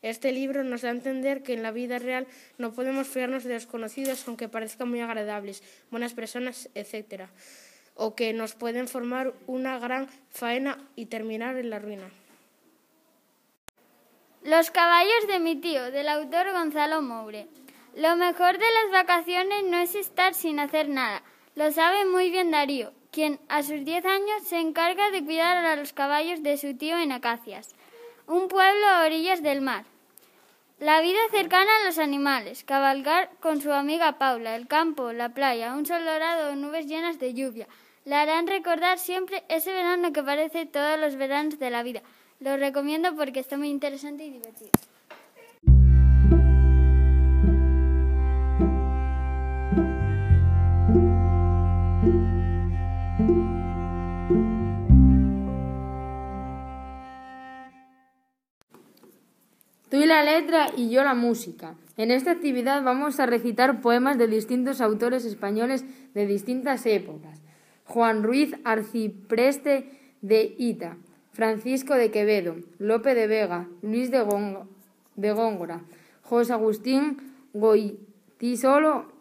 Este 0.04 0.32
libro 0.32 0.64
nos 0.64 0.82
da 0.82 0.90
a 0.90 0.92
entender 0.92 1.42
que 1.42 1.54
en 1.54 1.62
la 1.62 1.70
vida 1.70 1.98
real 1.98 2.26
no 2.58 2.74
podemos 2.74 3.08
fiarnos 3.08 3.42
de 3.42 3.54
desconocidos 3.54 4.28
aunque 4.28 4.50
parezcan 4.50 4.90
muy 4.90 5.00
agradables, 5.00 5.62
buenas 5.90 6.12
personas, 6.12 6.68
etc. 6.74 7.30
O 7.94 8.14
que 8.14 8.34
nos 8.34 8.54
pueden 8.54 8.86
formar 8.86 9.32
una 9.46 9.78
gran 9.78 10.08
faena 10.28 10.76
y 10.94 11.06
terminar 11.06 11.56
en 11.56 11.70
la 11.70 11.78
ruina. 11.78 12.10
Los 14.42 14.70
caballos 14.70 15.26
de 15.26 15.38
mi 15.38 15.56
tío, 15.56 15.90
del 15.90 16.10
autor 16.10 16.52
Gonzalo 16.52 17.00
Moure. 17.00 17.48
Lo 17.96 18.14
mejor 18.16 18.58
de 18.58 18.72
las 18.82 18.92
vacaciones 18.92 19.64
no 19.64 19.78
es 19.78 19.94
estar 19.94 20.34
sin 20.34 20.60
hacer 20.60 20.90
nada. 20.90 21.22
Lo 21.54 21.72
sabe 21.72 22.04
muy 22.04 22.28
bien 22.28 22.50
Darío, 22.50 22.92
quien 23.10 23.40
a 23.48 23.62
sus 23.62 23.82
10 23.82 24.04
años 24.04 24.42
se 24.44 24.58
encarga 24.58 25.10
de 25.12 25.24
cuidar 25.24 25.64
a 25.64 25.76
los 25.76 25.94
caballos 25.94 26.42
de 26.42 26.58
su 26.58 26.76
tío 26.76 26.98
en 26.98 27.10
Acacias, 27.10 27.74
un 28.26 28.48
pueblo 28.48 28.86
a 28.86 29.06
orillas 29.06 29.42
del 29.42 29.62
mar. 29.62 29.86
La 30.80 31.00
vida 31.00 31.20
cercana 31.30 31.70
a 31.80 31.86
los 31.86 31.98
animales, 31.98 32.64
cabalgar 32.64 33.30
con 33.38 33.60
su 33.60 33.72
amiga 33.72 34.18
Paula, 34.18 34.56
el 34.56 34.66
campo, 34.66 35.12
la 35.12 35.28
playa, 35.28 35.72
un 35.72 35.86
sol 35.86 36.04
dorado 36.04 36.56
nubes 36.56 36.86
llenas 36.86 37.20
de 37.20 37.32
lluvia. 37.32 37.68
La 38.04 38.22
harán 38.22 38.48
recordar 38.48 38.98
siempre 38.98 39.44
ese 39.48 39.72
verano 39.72 40.12
que 40.12 40.24
parece 40.24 40.66
todos 40.66 40.98
los 40.98 41.14
veranos 41.14 41.60
de 41.60 41.70
la 41.70 41.84
vida. 41.84 42.02
Lo 42.40 42.56
recomiendo 42.56 43.14
porque 43.14 43.38
está 43.38 43.56
muy 43.56 43.68
interesante 43.68 44.24
y 44.24 44.30
divertido. 44.30 44.72
Tú 59.94 60.00
y 60.00 60.06
la 60.06 60.24
letra 60.24 60.72
y 60.76 60.90
yo 60.90 61.04
la 61.04 61.14
música. 61.14 61.76
En 61.96 62.10
esta 62.10 62.32
actividad 62.32 62.82
vamos 62.82 63.20
a 63.20 63.26
recitar 63.26 63.80
poemas 63.80 64.18
de 64.18 64.26
distintos 64.26 64.80
autores 64.80 65.24
españoles 65.24 65.84
de 66.14 66.26
distintas 66.26 66.84
épocas. 66.84 67.40
Juan 67.84 68.24
Ruiz 68.24 68.56
Arcipreste 68.64 69.88
de 70.20 70.56
Ita, 70.58 70.96
Francisco 71.32 71.94
de 71.94 72.10
Quevedo, 72.10 72.56
Lope 72.80 73.14
de 73.14 73.28
Vega, 73.28 73.68
Luis 73.82 74.10
de, 74.10 74.22
Góngora, 75.30 75.82
José 76.22 76.54
Agustín 76.54 77.18
Goitisolo, 77.52 79.12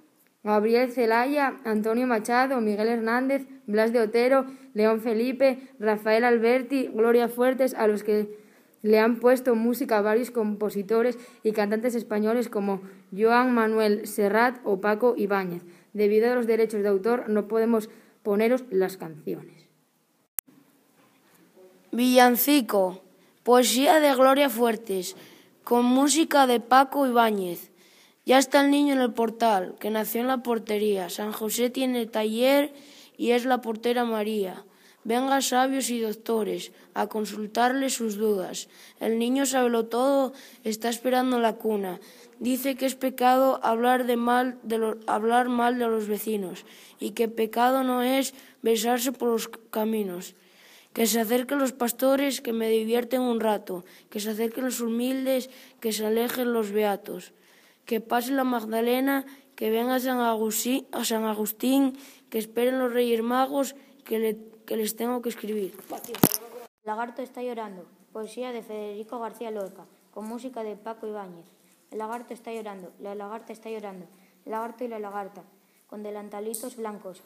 Gabriel 0.43 0.91
Celaya, 0.91 1.59
Antonio 1.65 2.07
Machado, 2.07 2.61
Miguel 2.61 2.87
Hernández, 2.87 3.45
Blas 3.67 3.93
de 3.93 3.99
Otero, 3.99 4.47
León 4.73 5.01
Felipe, 5.01 5.59
Rafael 5.77 6.23
Alberti, 6.23 6.89
Gloria 6.91 7.27
Fuertes, 7.27 7.75
a 7.75 7.85
los 7.85 8.01
que 8.01 8.41
le 8.83 8.99
han 8.99 9.19
puesto 9.19 9.55
música 9.55 9.97
a 9.97 10.01
varios 10.01 10.29
compositores 10.29 11.17
y 11.41 11.53
cantantes 11.53 11.95
españoles 11.95 12.49
como 12.49 12.81
Joan 13.17 13.53
Manuel 13.53 14.05
Serrat 14.05 14.59
o 14.65 14.81
Paco 14.81 15.15
Ibáñez. 15.17 15.63
Debido 15.93 16.31
a 16.31 16.35
los 16.35 16.45
derechos 16.45 16.83
de 16.83 16.89
autor 16.89 17.29
no 17.29 17.47
podemos 17.47 17.89
poneros 18.21 18.65
las 18.69 18.97
canciones. 18.97 19.67
Villancico. 21.91 23.01
Poesía 23.43 23.99
de 23.99 24.15
Gloria 24.15 24.49
Fuertes, 24.49 25.17
con 25.65 25.83
música 25.83 26.47
de 26.47 26.61
Paco 26.61 27.05
Ibáñez. 27.05 27.71
Ya 28.25 28.37
está 28.37 28.61
el 28.61 28.71
niño 28.71 28.93
en 28.93 29.01
el 29.01 29.13
portal, 29.13 29.75
que 29.81 29.89
nació 29.89 30.21
en 30.21 30.27
la 30.27 30.43
portería. 30.43 31.09
San 31.09 31.33
José 31.33 31.69
tiene 31.69 32.05
taller 32.05 32.73
y 33.17 33.31
es 33.31 33.43
la 33.43 33.59
portera 33.59 34.05
María. 34.05 34.63
Venga 35.03 35.41
sabios 35.41 35.89
y 35.89 35.99
doctores 35.99 36.71
a 36.93 37.07
consultarle 37.07 37.89
sus 37.89 38.15
dudas. 38.15 38.69
El 38.99 39.19
niño 39.19 39.43
lo 39.69 39.85
todo, 39.87 40.33
está 40.63 40.89
esperando 40.89 41.39
la 41.39 41.55
cuna. 41.55 41.99
Dice 42.39 42.75
que 42.75 42.85
es 42.85 42.95
pecado 42.95 43.59
hablar, 43.63 44.05
de 44.05 44.15
mal 44.15 44.59
de 44.63 44.97
hablar 45.07 45.49
mal 45.49 45.77
de 45.77 45.87
los 45.87 46.07
vecinos 46.07 46.65
y 46.99 47.11
que 47.11 47.27
pecado 47.27 47.83
no 47.83 48.01
es 48.01 48.33
besarse 48.61 49.11
por 49.11 49.29
los 49.29 49.49
caminos. 49.71 50.35
Que 50.93 51.07
se 51.07 51.19
acerquen 51.19 51.57
los 51.57 51.73
pastores, 51.73 52.39
que 52.39 52.53
me 52.53 52.69
divierten 52.69 53.21
un 53.21 53.39
rato. 53.39 53.83
Que 54.09 54.19
se 54.19 54.29
acerquen 54.29 54.65
los 54.65 54.79
humildes, 54.79 55.49
que 55.79 55.91
se 55.91 56.05
alejen 56.05 56.53
los 56.53 56.71
beatos. 56.71 57.33
Que 57.85 57.99
pase 57.99 58.31
la 58.31 58.43
Magdalena, 58.43 59.25
que 59.55 59.71
venga 59.71 59.95
a 59.95 59.99
San 59.99 60.19
Agustín, 61.25 61.97
que 62.29 62.37
esperen 62.37 62.77
los 62.77 62.93
Reyes 62.93 63.23
Magos, 63.23 63.75
que 64.05 64.19
le 64.19 64.52
que 64.65 64.77
les 64.77 64.95
tengo 64.95 65.21
que 65.21 65.29
escribir. 65.29 65.75
Lagarto 66.83 67.21
está 67.21 67.41
llorando. 67.41 67.85
Poesía 68.11 68.51
de 68.51 68.61
Federico 68.61 69.19
García 69.19 69.49
Lorca, 69.49 69.85
con 70.13 70.27
música 70.27 70.63
de 70.63 70.75
Paco 70.75 71.07
Ibáñez. 71.07 71.45
El 71.89 71.97
lagarto 71.97 72.33
está 72.33 72.51
llorando, 72.53 72.91
la 72.99 73.15
lagarta 73.15 73.53
está 73.53 73.69
llorando. 73.69 74.05
El 74.45 74.51
lagarto 74.51 74.83
y 74.83 74.87
la 74.87 74.99
lagarta, 74.99 75.43
con 75.87 76.03
delantalitos 76.03 76.75
blancos. 76.75 77.23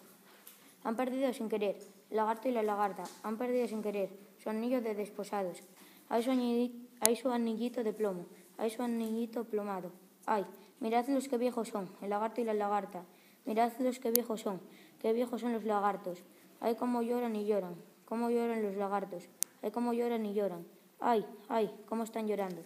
Han 0.84 0.96
perdido 0.96 1.34
sin 1.34 1.50
querer. 1.50 1.78
El 2.10 2.18
lagarto 2.18 2.48
y 2.48 2.52
la 2.52 2.64
lagarta 2.64 3.04
han 3.24 3.38
perdido 3.38 3.68
sin 3.68 3.82
querer 3.82 4.10
su 4.42 4.50
anillo 4.50 4.82
de 4.82 4.96
desposados. 4.96 5.62
Hay 6.10 6.24
su, 6.24 6.32
anillito, 6.32 6.88
hay 7.02 7.16
su 7.18 7.30
anillito 7.30 7.84
de 7.84 7.92
plomo, 7.92 8.28
hay 8.58 8.70
su 8.70 8.82
anillito 8.82 9.44
plomado. 9.44 9.92
Ay, 10.26 10.46
mirad 10.80 11.08
los 11.10 11.28
que 11.28 11.38
viejos 11.38 11.68
son, 11.68 11.90
el 12.02 12.10
lagarto 12.10 12.40
y 12.40 12.46
la 12.46 12.54
lagarta. 12.54 13.04
Mirad 13.46 13.74
los 13.80 14.00
que 14.00 14.12
viejos 14.12 14.42
son, 14.42 14.62
qué 15.00 15.12
viejos 15.12 15.42
son 15.42 15.52
los 15.54 15.66
lagartos. 15.66 16.24
Ay, 16.60 16.76
cómo 16.76 17.02
lloran 17.02 17.36
y 17.36 17.46
lloran, 17.46 17.76
cómo 18.06 18.30
lloran 18.30 18.64
los 18.64 18.76
lagartos. 18.76 19.28
Ay, 19.62 19.72
cómo 19.72 19.94
lloran 19.94 20.26
y 20.26 20.34
lloran. 20.34 20.66
Ay, 21.00 21.26
ay, 21.50 21.72
cómo 21.88 22.04
están 22.04 22.28
llorando. 22.28 22.62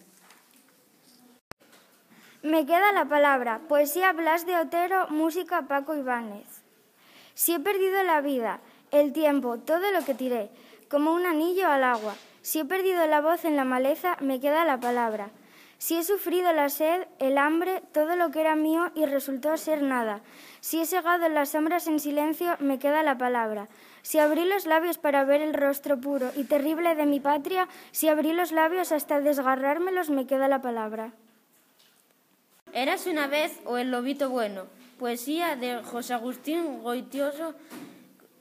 Me 2.42 2.66
queda 2.66 2.92
la 2.92 3.04
palabra. 3.04 3.60
Poesía 3.68 4.12
Blas 4.12 4.46
de 4.46 4.56
Otero, 4.56 5.08
música 5.08 5.68
Paco 5.68 5.94
Ibáñez. 5.94 6.62
Si 7.34 7.54
he 7.54 7.60
perdido 7.60 8.02
la 8.02 8.20
vida, 8.20 8.60
el 8.90 9.12
tiempo, 9.12 9.58
todo 9.58 9.90
lo 9.92 10.04
que 10.04 10.14
tiré, 10.14 10.50
como 10.88 11.12
un 11.12 11.24
anillo 11.24 11.68
al 11.68 11.84
agua. 11.84 12.14
Si 12.42 12.58
he 12.58 12.64
perdido 12.64 13.06
la 13.06 13.20
voz 13.20 13.44
en 13.44 13.56
la 13.56 13.64
maleza, 13.64 14.16
me 14.20 14.40
queda 14.40 14.64
la 14.64 14.80
palabra. 14.80 15.30
Si 15.78 15.96
he 15.96 16.04
sufrido 16.04 16.52
la 16.52 16.68
sed, 16.68 17.06
el 17.18 17.38
hambre, 17.38 17.82
todo 17.92 18.16
lo 18.16 18.30
que 18.30 18.40
era 18.40 18.56
mío 18.56 18.90
y 18.94 19.06
resultó 19.06 19.56
ser 19.56 19.82
nada. 19.82 20.20
Si 20.62 20.80
he 20.80 20.86
segado 20.86 21.28
las 21.28 21.48
sombras 21.48 21.88
en 21.88 21.98
silencio, 21.98 22.56
me 22.60 22.78
queda 22.78 23.02
la 23.02 23.18
palabra. 23.18 23.66
Si 24.02 24.20
abrí 24.20 24.44
los 24.44 24.64
labios 24.64 24.96
para 24.96 25.24
ver 25.24 25.40
el 25.40 25.54
rostro 25.54 26.00
puro 26.00 26.30
y 26.36 26.44
terrible 26.44 26.94
de 26.94 27.04
mi 27.04 27.18
patria, 27.18 27.66
si 27.90 28.06
abrí 28.06 28.32
los 28.32 28.52
labios 28.52 28.92
hasta 28.92 29.20
desgarrármelos, 29.20 30.08
me 30.08 30.28
queda 30.28 30.46
la 30.46 30.62
palabra. 30.62 31.14
Eras 32.72 33.08
una 33.08 33.26
vez 33.26 33.58
o 33.64 33.76
el 33.76 33.90
lobito 33.90 34.30
bueno. 34.30 34.66
Poesía 35.00 35.56
de 35.56 35.82
José 35.82 36.14
Agustín 36.14 36.80
Goitioso 36.84 37.56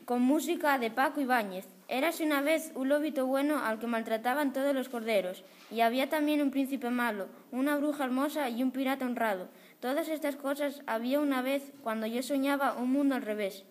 con 0.06 0.22
música 0.22 0.78
de 0.78 0.92
Paco 0.92 1.22
Ibáñez. 1.22 1.66
Érase 1.88 2.24
una 2.24 2.42
vez 2.42 2.72
un 2.75 2.90
lobito 2.90 3.25
bueno 3.25 3.66
al 3.66 3.80
que 3.80 3.88
maltrataban 3.88 4.54
todos 4.54 4.75
los 4.75 4.90
corderos, 4.90 5.44
y 5.72 5.82
había 5.82 6.08
también 6.08 6.44
un 6.44 6.51
príncipe 6.51 6.92
malo, 6.92 7.30
una 7.51 7.78
bruja 7.78 8.04
hermosa 8.04 8.48
y 8.48 8.62
un 8.62 8.70
pirata 8.70 9.06
honrado. 9.06 9.48
Todas 9.81 10.07
estas 10.07 10.38
cosas 10.38 10.81
había 10.88 11.19
una 11.19 11.41
vez 11.41 11.73
cuando 11.83 12.07
yo 12.07 12.23
soñaba 12.23 12.73
un 12.73 12.91
mundo 12.91 13.15
al 13.15 13.23
revés. 13.23 13.65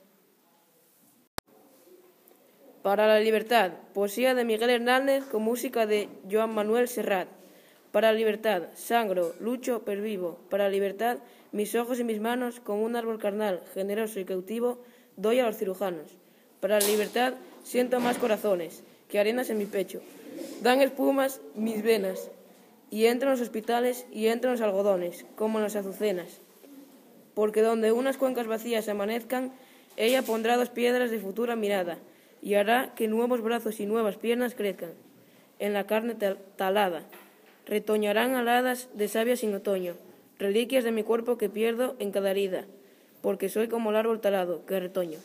Para 2.83 3.07
la 3.07 3.21
libertad, 3.21 3.73
poesía 3.95 4.35
de 4.35 4.45
Miguel 4.45 4.71
Hernández 4.71 5.25
con 5.25 5.43
música 5.43 5.87
de 5.87 6.09
Joan 6.31 6.55
Manuel 6.55 6.89
Serrat. 6.89 7.29
Para 7.93 8.13
la 8.13 8.19
libertad, 8.19 8.65
sangro, 8.75 9.35
lucho, 9.41 9.85
pervivo. 9.85 10.39
Para 10.51 10.65
la 10.65 10.71
libertad, 10.71 11.19
mis 11.53 11.75
ojos 11.75 11.99
y 12.01 12.05
mis 12.05 12.21
manos, 12.21 12.61
como 12.61 12.83
un 12.83 12.97
árbol 12.97 13.19
carnal, 13.19 13.63
generoso 13.73 14.21
y 14.21 14.27
cautivo, 14.27 14.83
doy 15.17 15.41
a 15.41 15.47
los 15.47 15.57
cirujanos. 15.57 16.19
Para 16.61 16.79
la 16.79 16.87
libertad, 16.87 17.35
Siento 17.63 18.01
más 18.01 18.19
corazones 18.19 18.83
que 19.09 19.19
arenas 19.19 19.51
en 19.51 19.59
mi 19.59 19.67
pecho. 19.67 20.01
Dan 20.63 20.81
espumas 20.81 21.41
mis 21.55 21.83
venas. 21.83 22.31
Y 22.91 23.07
entro 23.07 23.29
en 23.29 23.33
los 23.33 23.41
hospitales 23.41 24.07
y 24.13 24.27
entro 24.27 24.51
en 24.51 24.55
los 24.55 24.63
algodones, 24.63 25.25
como 25.37 25.59
en 25.59 25.65
las 25.65 25.77
azucenas. 25.77 26.41
Porque 27.35 27.63
donde 27.63 27.93
unas 27.93 28.17
cuencas 28.17 28.47
vacías 28.47 28.89
amanezcan, 28.89 29.53
ella 29.97 30.23
pondrá 30.23 30.57
dos 30.57 30.71
piedras 30.71 31.11
de 31.11 31.21
futura 31.21 31.57
mirada 31.57 31.99
y 32.43 32.55
hará 32.55 32.95
que 32.95 33.09
nuevos 33.09 33.43
brazos 33.43 33.81
y 33.81 33.87
nuevas 33.87 34.17
piernas 34.17 34.55
crezcan 34.55 34.93
en 35.59 35.73
la 35.75 35.87
carne 35.87 36.17
talada. 36.57 37.03
Retoñarán 37.67 38.35
aladas 38.35 38.89
de 38.95 39.07
savia 39.09 39.37
sin 39.37 39.55
otoño, 39.55 39.95
reliquias 40.39 40.85
de 40.85 40.91
mi 40.91 41.05
cuerpo 41.05 41.39
que 41.39 41.49
pierdo 41.49 41.95
en 41.99 42.11
cada 42.11 42.31
herida, 42.31 42.65
porque 43.23 43.49
soy 43.49 43.69
como 43.69 43.91
el 43.91 43.97
árbol 43.97 44.21
talado 44.21 44.65
que 44.67 44.81
retoño. 44.81 45.19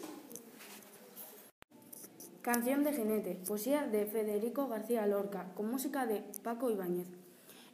Canción 2.41 2.83
de 2.83 2.93
Jinete, 2.93 3.39
poesía 3.47 3.87
de 3.87 4.05
Federico 4.05 4.67
García 4.67 5.07
Lorca, 5.07 5.47
con 5.55 5.71
música 5.71 6.05
de 6.05 6.21
Paco 6.43 6.69
Ibáñez. 6.69 7.07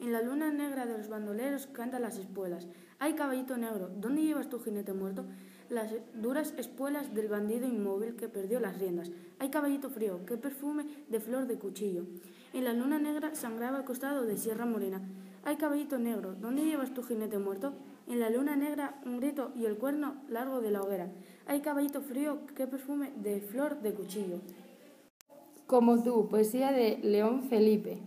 En 0.01 0.11
la 0.11 0.23
luna 0.23 0.51
negra 0.51 0.87
de 0.87 0.97
los 0.97 1.09
bandoleros 1.09 1.67
cantan 1.67 2.01
las 2.01 2.17
espuelas. 2.17 2.67
Ay, 2.97 3.13
caballito 3.13 3.55
negro, 3.55 3.91
¿dónde 3.95 4.23
llevas 4.23 4.49
tu 4.49 4.59
jinete 4.59 4.93
muerto? 4.93 5.25
Las 5.69 5.93
duras 6.15 6.55
espuelas 6.57 7.13
del 7.13 7.27
bandido 7.27 7.67
inmóvil 7.67 8.15
que 8.15 8.27
perdió 8.27 8.59
las 8.59 8.79
riendas. 8.79 9.11
Ay, 9.37 9.51
caballito 9.51 9.91
frío, 9.91 10.25
qué 10.25 10.37
perfume 10.37 10.87
de 11.07 11.19
flor 11.19 11.45
de 11.45 11.59
cuchillo. 11.59 12.05
En 12.51 12.63
la 12.63 12.73
luna 12.73 12.97
negra 12.97 13.35
sangraba 13.35 13.77
el 13.77 13.85
costado 13.85 14.25
de 14.25 14.37
Sierra 14.37 14.65
Morena. 14.65 15.03
Ay, 15.43 15.57
caballito 15.57 15.99
negro, 15.99 16.33
¿dónde 16.33 16.65
llevas 16.65 16.95
tu 16.95 17.03
jinete 17.03 17.37
muerto? 17.37 17.73
En 18.07 18.19
la 18.19 18.31
luna 18.31 18.55
negra 18.55 18.99
un 19.05 19.19
grito 19.19 19.51
y 19.55 19.65
el 19.65 19.77
cuerno 19.77 20.15
largo 20.29 20.61
de 20.61 20.71
la 20.71 20.81
hoguera. 20.81 21.11
Ay, 21.45 21.61
caballito 21.61 22.01
frío, 22.01 22.39
qué 22.55 22.65
perfume 22.65 23.11
de 23.17 23.39
flor 23.39 23.83
de 23.83 23.93
cuchillo. 23.93 24.39
Como 25.67 26.01
tú, 26.01 26.27
poesía 26.27 26.71
de 26.71 26.97
León 27.03 27.43
Felipe, 27.43 28.01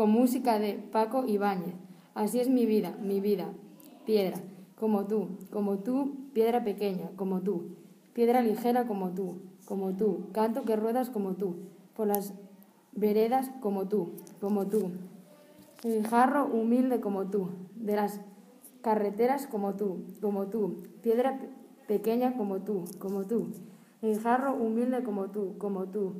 con 0.00 0.12
música 0.12 0.58
de 0.58 0.82
Paco 0.90 1.26
Ibáñez. 1.26 1.74
Así 2.14 2.40
es 2.40 2.48
mi 2.48 2.64
vida, 2.64 2.96
mi 3.02 3.20
vida, 3.20 3.48
piedra, 4.06 4.38
como 4.74 5.04
tú, 5.04 5.28
como 5.50 5.80
tú, 5.80 6.14
piedra 6.32 6.64
pequeña, 6.64 7.10
como 7.16 7.42
tú, 7.42 7.76
piedra 8.14 8.40
ligera 8.40 8.86
como 8.86 9.10
tú, 9.10 9.42
como 9.66 9.92
tú, 9.92 10.22
canto 10.32 10.62
que 10.62 10.74
ruedas 10.74 11.10
como 11.10 11.34
tú, 11.34 11.56
por 11.94 12.06
las 12.06 12.32
veredas 12.92 13.50
como 13.60 13.88
tú, 13.88 14.12
como 14.40 14.68
tú, 14.68 14.90
jarro 16.08 16.46
humilde 16.46 17.02
como 17.02 17.26
tú, 17.26 17.50
de 17.74 17.96
las 17.96 18.22
carreteras 18.80 19.46
como 19.48 19.74
tú, 19.74 19.98
como 20.22 20.46
tú, 20.46 20.82
piedra 21.02 21.38
pequeña 21.86 22.38
como 22.38 22.60
tú, 22.60 22.84
como 22.98 23.26
tú, 23.26 23.48
jarro 24.22 24.54
humilde 24.54 25.02
como 25.02 25.26
tú, 25.26 25.58
como 25.58 25.88
tú, 25.88 26.14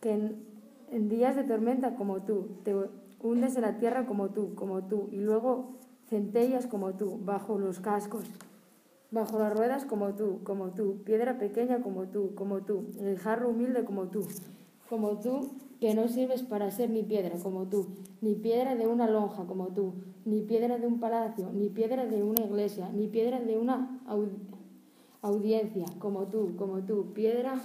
que 0.00 0.12
en, 0.12 1.08
días 1.08 1.34
de 1.34 1.42
tormenta 1.42 1.96
como 1.96 2.22
tú, 2.22 2.46
te 2.62 2.74
hundes 3.20 3.56
en 3.56 3.62
la 3.62 3.78
tierra 3.78 4.06
como 4.06 4.30
tú, 4.30 4.54
como 4.54 4.84
tú, 4.84 5.08
y 5.12 5.16
luego 5.16 5.76
centellas 6.08 6.66
como 6.66 6.94
tú, 6.94 7.18
bajo 7.22 7.58
los 7.58 7.80
cascos, 7.80 8.24
bajo 9.10 9.38
las 9.38 9.56
ruedas 9.56 9.84
como 9.84 10.14
tú, 10.14 10.40
como 10.44 10.70
tú, 10.70 11.02
piedra 11.04 11.38
pequeña 11.38 11.82
como 11.82 12.08
tú, 12.08 12.34
como 12.34 12.62
tú, 12.62 12.86
el 13.00 13.18
jarro 13.18 13.50
humilde 13.50 13.84
como 13.84 14.08
tú, 14.08 14.26
como 14.88 15.18
tú, 15.20 15.50
que 15.80 15.94
no 15.94 16.08
sirves 16.08 16.42
para 16.42 16.70
ser 16.70 16.90
ni 16.90 17.02
piedra 17.02 17.38
como 17.42 17.66
tú, 17.68 17.88
ni 18.20 18.34
piedra 18.34 18.74
de 18.74 18.86
una 18.86 19.08
lonja 19.08 19.44
como 19.44 19.68
tú, 19.68 19.94
ni 20.24 20.42
piedra 20.42 20.78
de 20.78 20.86
un 20.86 20.98
palacio, 20.98 21.50
ni 21.52 21.68
piedra 21.68 22.06
de 22.06 22.22
una 22.22 22.44
iglesia, 22.44 22.90
ni 22.92 23.06
piedra 23.06 23.40
de 23.40 23.58
una 23.58 24.00
audiencia 25.22 25.86
como 25.98 26.26
tú, 26.26 26.56
como 26.56 26.80
tú, 26.84 27.12
piedra 27.12 27.60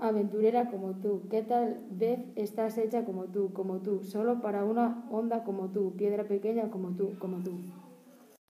aventurera 0.00 0.70
como 0.70 0.94
tú, 0.94 1.28
¿qué 1.30 1.42
tal 1.42 1.86
vez 1.90 2.20
estás 2.36 2.78
hecha 2.78 3.04
como 3.04 3.24
tú, 3.26 3.52
como 3.52 3.80
tú, 3.80 4.02
solo 4.02 4.40
para 4.40 4.64
una 4.64 5.06
onda 5.10 5.44
como 5.44 5.70
tú, 5.70 5.94
piedra 5.96 6.24
pequeña 6.24 6.70
como 6.70 6.96
tú, 6.96 7.18
como 7.18 7.38
tú? 7.42 7.52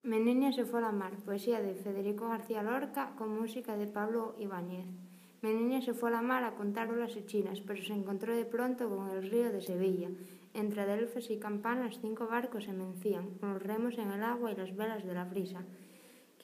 Menenia 0.02 0.52
se 0.52 0.64
fue 0.64 0.80
a 0.80 0.82
la 0.82 0.92
mar, 0.92 1.16
poesía 1.24 1.60
de 1.60 1.74
Federico 1.74 2.28
García 2.28 2.62
Lorca 2.62 3.14
con 3.16 3.36
música 3.40 3.76
de 3.76 3.86
Pablo 3.86 4.34
Ibáñez. 4.38 4.86
Menenia 5.42 5.80
se 5.80 5.94
fue 5.94 6.08
a 6.10 6.12
la 6.12 6.22
mar 6.22 6.44
a 6.44 6.54
contar 6.54 6.90
olas 6.90 7.14
chinas, 7.26 7.60
pero 7.60 7.82
se 7.82 7.92
encontró 7.92 8.34
de 8.34 8.44
pronto 8.44 8.88
con 8.88 9.10
el 9.10 9.28
río 9.30 9.52
de 9.52 9.60
Sevilla. 9.60 10.08
Entre 10.54 10.80
adelfes 10.80 11.30
y 11.30 11.38
campanas 11.38 11.98
cinco 12.00 12.26
barcos 12.26 12.64
se 12.64 12.72
mencían, 12.72 13.34
con 13.38 13.52
los 13.52 13.62
remos 13.62 13.98
en 13.98 14.10
el 14.10 14.22
agua 14.22 14.52
y 14.52 14.56
las 14.56 14.74
velas 14.74 15.04
de 15.04 15.14
la 15.14 15.24
brisa. 15.24 15.64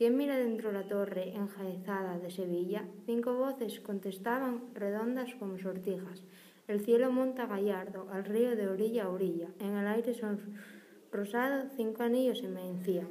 ¿Quién 0.02 0.16
mira 0.16 0.37
dentro 0.37 0.73
la 0.73 0.82
torre 0.82 1.32
enjaezada 1.32 2.18
de 2.18 2.28
Sevilla? 2.28 2.82
Cinco 3.06 3.37
voces 3.37 3.78
contestaban 3.78 4.62
redondas 4.75 5.32
como 5.38 5.61
sortijas. 5.61 6.25
El 6.66 6.85
cielo 6.85 7.12
monta 7.12 7.47
gallardo, 7.47 8.09
al 8.11 8.25
río 8.25 8.56
de 8.56 8.66
orilla 8.66 9.04
a 9.04 9.11
orilla. 9.11 9.47
En 9.61 9.76
el 9.76 9.87
aire 9.87 10.12
son 10.14 10.40
rosado, 11.12 11.68
cinco 11.76 12.02
anillos 12.02 12.40
se 12.40 12.49
me 12.49 12.68
encían. 12.68 13.06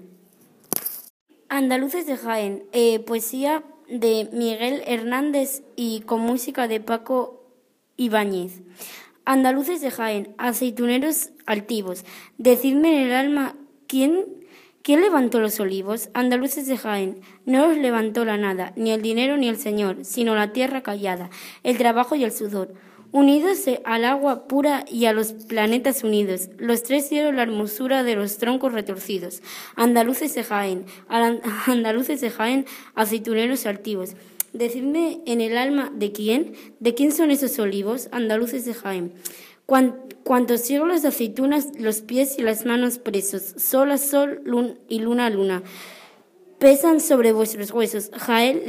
Andaluces 1.47 2.05
de 2.07 2.17
Jaén, 2.17 2.65
eh, 2.73 2.99
poesía 2.99 3.63
de 3.87 4.27
Miguel 4.33 4.83
Hernández 4.85 5.63
y 5.77 6.01
con 6.01 6.19
música 6.19 6.67
de 6.67 6.81
Paco 6.81 7.45
Ibáñez. 7.95 8.63
Andaluces 9.23 9.79
de 9.79 9.91
Jaén, 9.91 10.35
aceituneros 10.37 11.29
altivos, 11.45 12.03
decidme 12.37 13.01
en 13.01 13.07
el 13.07 13.13
alma 13.13 13.55
quién, 13.87 14.40
quién 14.83 15.01
levantó 15.01 15.39
los 15.39 15.59
olivos. 15.59 16.09
Andaluces 16.13 16.67
de 16.67 16.77
Jaén, 16.77 17.21
no 17.45 17.67
los 17.67 17.77
levantó 17.77 18.25
la 18.25 18.37
nada, 18.37 18.73
ni 18.75 18.91
el 18.91 19.01
dinero 19.01 19.37
ni 19.37 19.49
el 19.49 19.57
Señor, 19.57 20.03
sino 20.03 20.35
la 20.35 20.53
tierra 20.53 20.81
callada, 20.83 21.29
el 21.63 21.77
trabajo 21.77 22.15
y 22.15 22.23
el 22.23 22.31
sudor 22.31 22.73
unidos 23.11 23.65
al 23.83 24.05
agua 24.05 24.47
pura 24.47 24.85
y 24.89 25.05
a 25.05 25.13
los 25.13 25.33
planetas 25.33 26.03
unidos. 26.03 26.49
Los 26.57 26.83
tres 26.83 27.09
dieron 27.09 27.35
la 27.35 27.43
hermosura 27.43 28.03
de 28.03 28.15
los 28.15 28.37
troncos 28.37 28.73
retorcidos. 28.73 29.41
Andaluces 29.75 30.33
de 30.33 30.43
Jaén, 30.43 30.85
andaluces 31.67 32.21
de 32.21 32.29
Jaén, 32.29 32.65
aceituneros 32.95 33.65
altivos. 33.65 34.15
Decidme 34.53 35.21
en 35.25 35.39
el 35.39 35.57
alma 35.57 35.91
de 35.93 36.11
quién, 36.11 36.53
de 36.79 36.93
quién 36.93 37.13
son 37.13 37.31
esos 37.31 37.57
olivos, 37.59 38.09
andaluces 38.11 38.65
de 38.65 38.73
Jaén. 38.73 39.13
Cuantos 40.23 40.61
siglos 40.61 41.01
de 41.01 41.07
aceitunas, 41.07 41.69
los 41.79 42.01
pies 42.01 42.37
y 42.37 42.41
las 42.41 42.65
manos 42.65 42.99
presos, 42.99 43.41
sol 43.57 43.91
a 43.91 43.97
sol 43.97 44.43
y 44.89 44.99
luna 44.99 45.27
a 45.27 45.29
luna, 45.29 45.63
pesan 46.59 46.99
sobre 46.99 47.31
vuestros 47.31 47.71
huesos. 47.71 48.11
Jaén, 48.17 48.63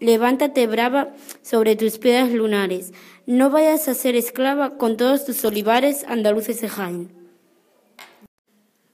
levántate 0.00 0.66
brava 0.66 1.14
sobre 1.42 1.76
tus 1.76 1.98
piedras 1.98 2.32
lunares. 2.32 2.94
No 3.26 3.50
vayas 3.50 3.88
a 3.88 3.94
ser 3.94 4.16
esclava 4.16 4.78
con 4.78 4.96
todos 4.96 5.26
tus 5.26 5.44
olivares 5.44 6.04
andaluces 6.04 6.62
de 6.62 6.68
Jaén. 6.70 7.10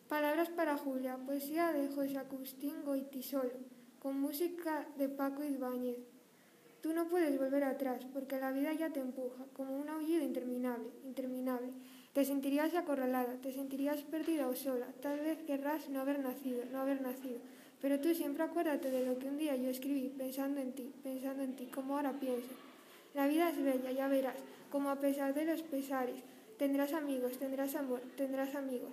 Palabras 0.08 0.48
para 0.50 0.76
Julia, 0.76 1.18
poesía 1.24 1.72
de 1.72 1.86
José 1.86 2.18
Agustín 2.18 2.82
Goitisolo, 2.84 3.60
con 4.00 4.20
música 4.20 4.88
de 4.98 5.08
Paco 5.08 5.44
Ibáñez. 5.44 5.98
Tú 6.82 6.92
no 6.92 7.06
puedes 7.06 7.38
volver 7.38 7.62
atrás, 7.62 8.04
porque 8.12 8.40
la 8.40 8.50
vida 8.50 8.72
ya 8.72 8.90
te 8.90 8.98
empuja, 8.98 9.44
como 9.52 9.76
un 9.76 9.88
aullido 9.88 10.24
interminable, 10.24 10.88
interminable. 11.04 11.68
Te 12.12 12.24
sentirías 12.24 12.74
acorralada, 12.74 13.34
te 13.40 13.52
sentirías 13.52 14.02
perdida 14.02 14.48
o 14.48 14.56
sola, 14.56 14.88
tal 15.00 15.20
vez 15.20 15.38
querrás 15.46 15.88
no 15.90 16.00
haber 16.00 16.18
nacido, 16.18 16.64
no 16.72 16.80
haber 16.80 17.00
nacido. 17.00 17.38
Pero 17.80 18.00
tú 18.00 18.12
siempre 18.16 18.42
acuérdate 18.42 18.90
de 18.90 19.06
lo 19.06 19.16
que 19.16 19.28
un 19.28 19.38
día 19.38 19.54
yo 19.54 19.70
escribí, 19.70 20.08
pensando 20.08 20.60
en 20.60 20.72
ti, 20.72 20.92
pensando 21.04 21.44
en 21.44 21.54
ti, 21.54 21.66
como 21.66 21.94
ahora 21.94 22.18
pienso. 22.18 22.50
La 23.14 23.28
vida 23.28 23.50
es 23.50 23.62
bella, 23.62 23.92
ya 23.92 24.08
verás, 24.08 24.36
como 24.68 24.90
a 24.90 24.96
pesar 24.96 25.34
de 25.34 25.44
los 25.44 25.62
pesares, 25.62 26.16
tendrás 26.58 26.94
amigos, 26.94 27.38
tendrás 27.38 27.76
amor, 27.76 28.00
tendrás 28.16 28.56
amigos. 28.56 28.90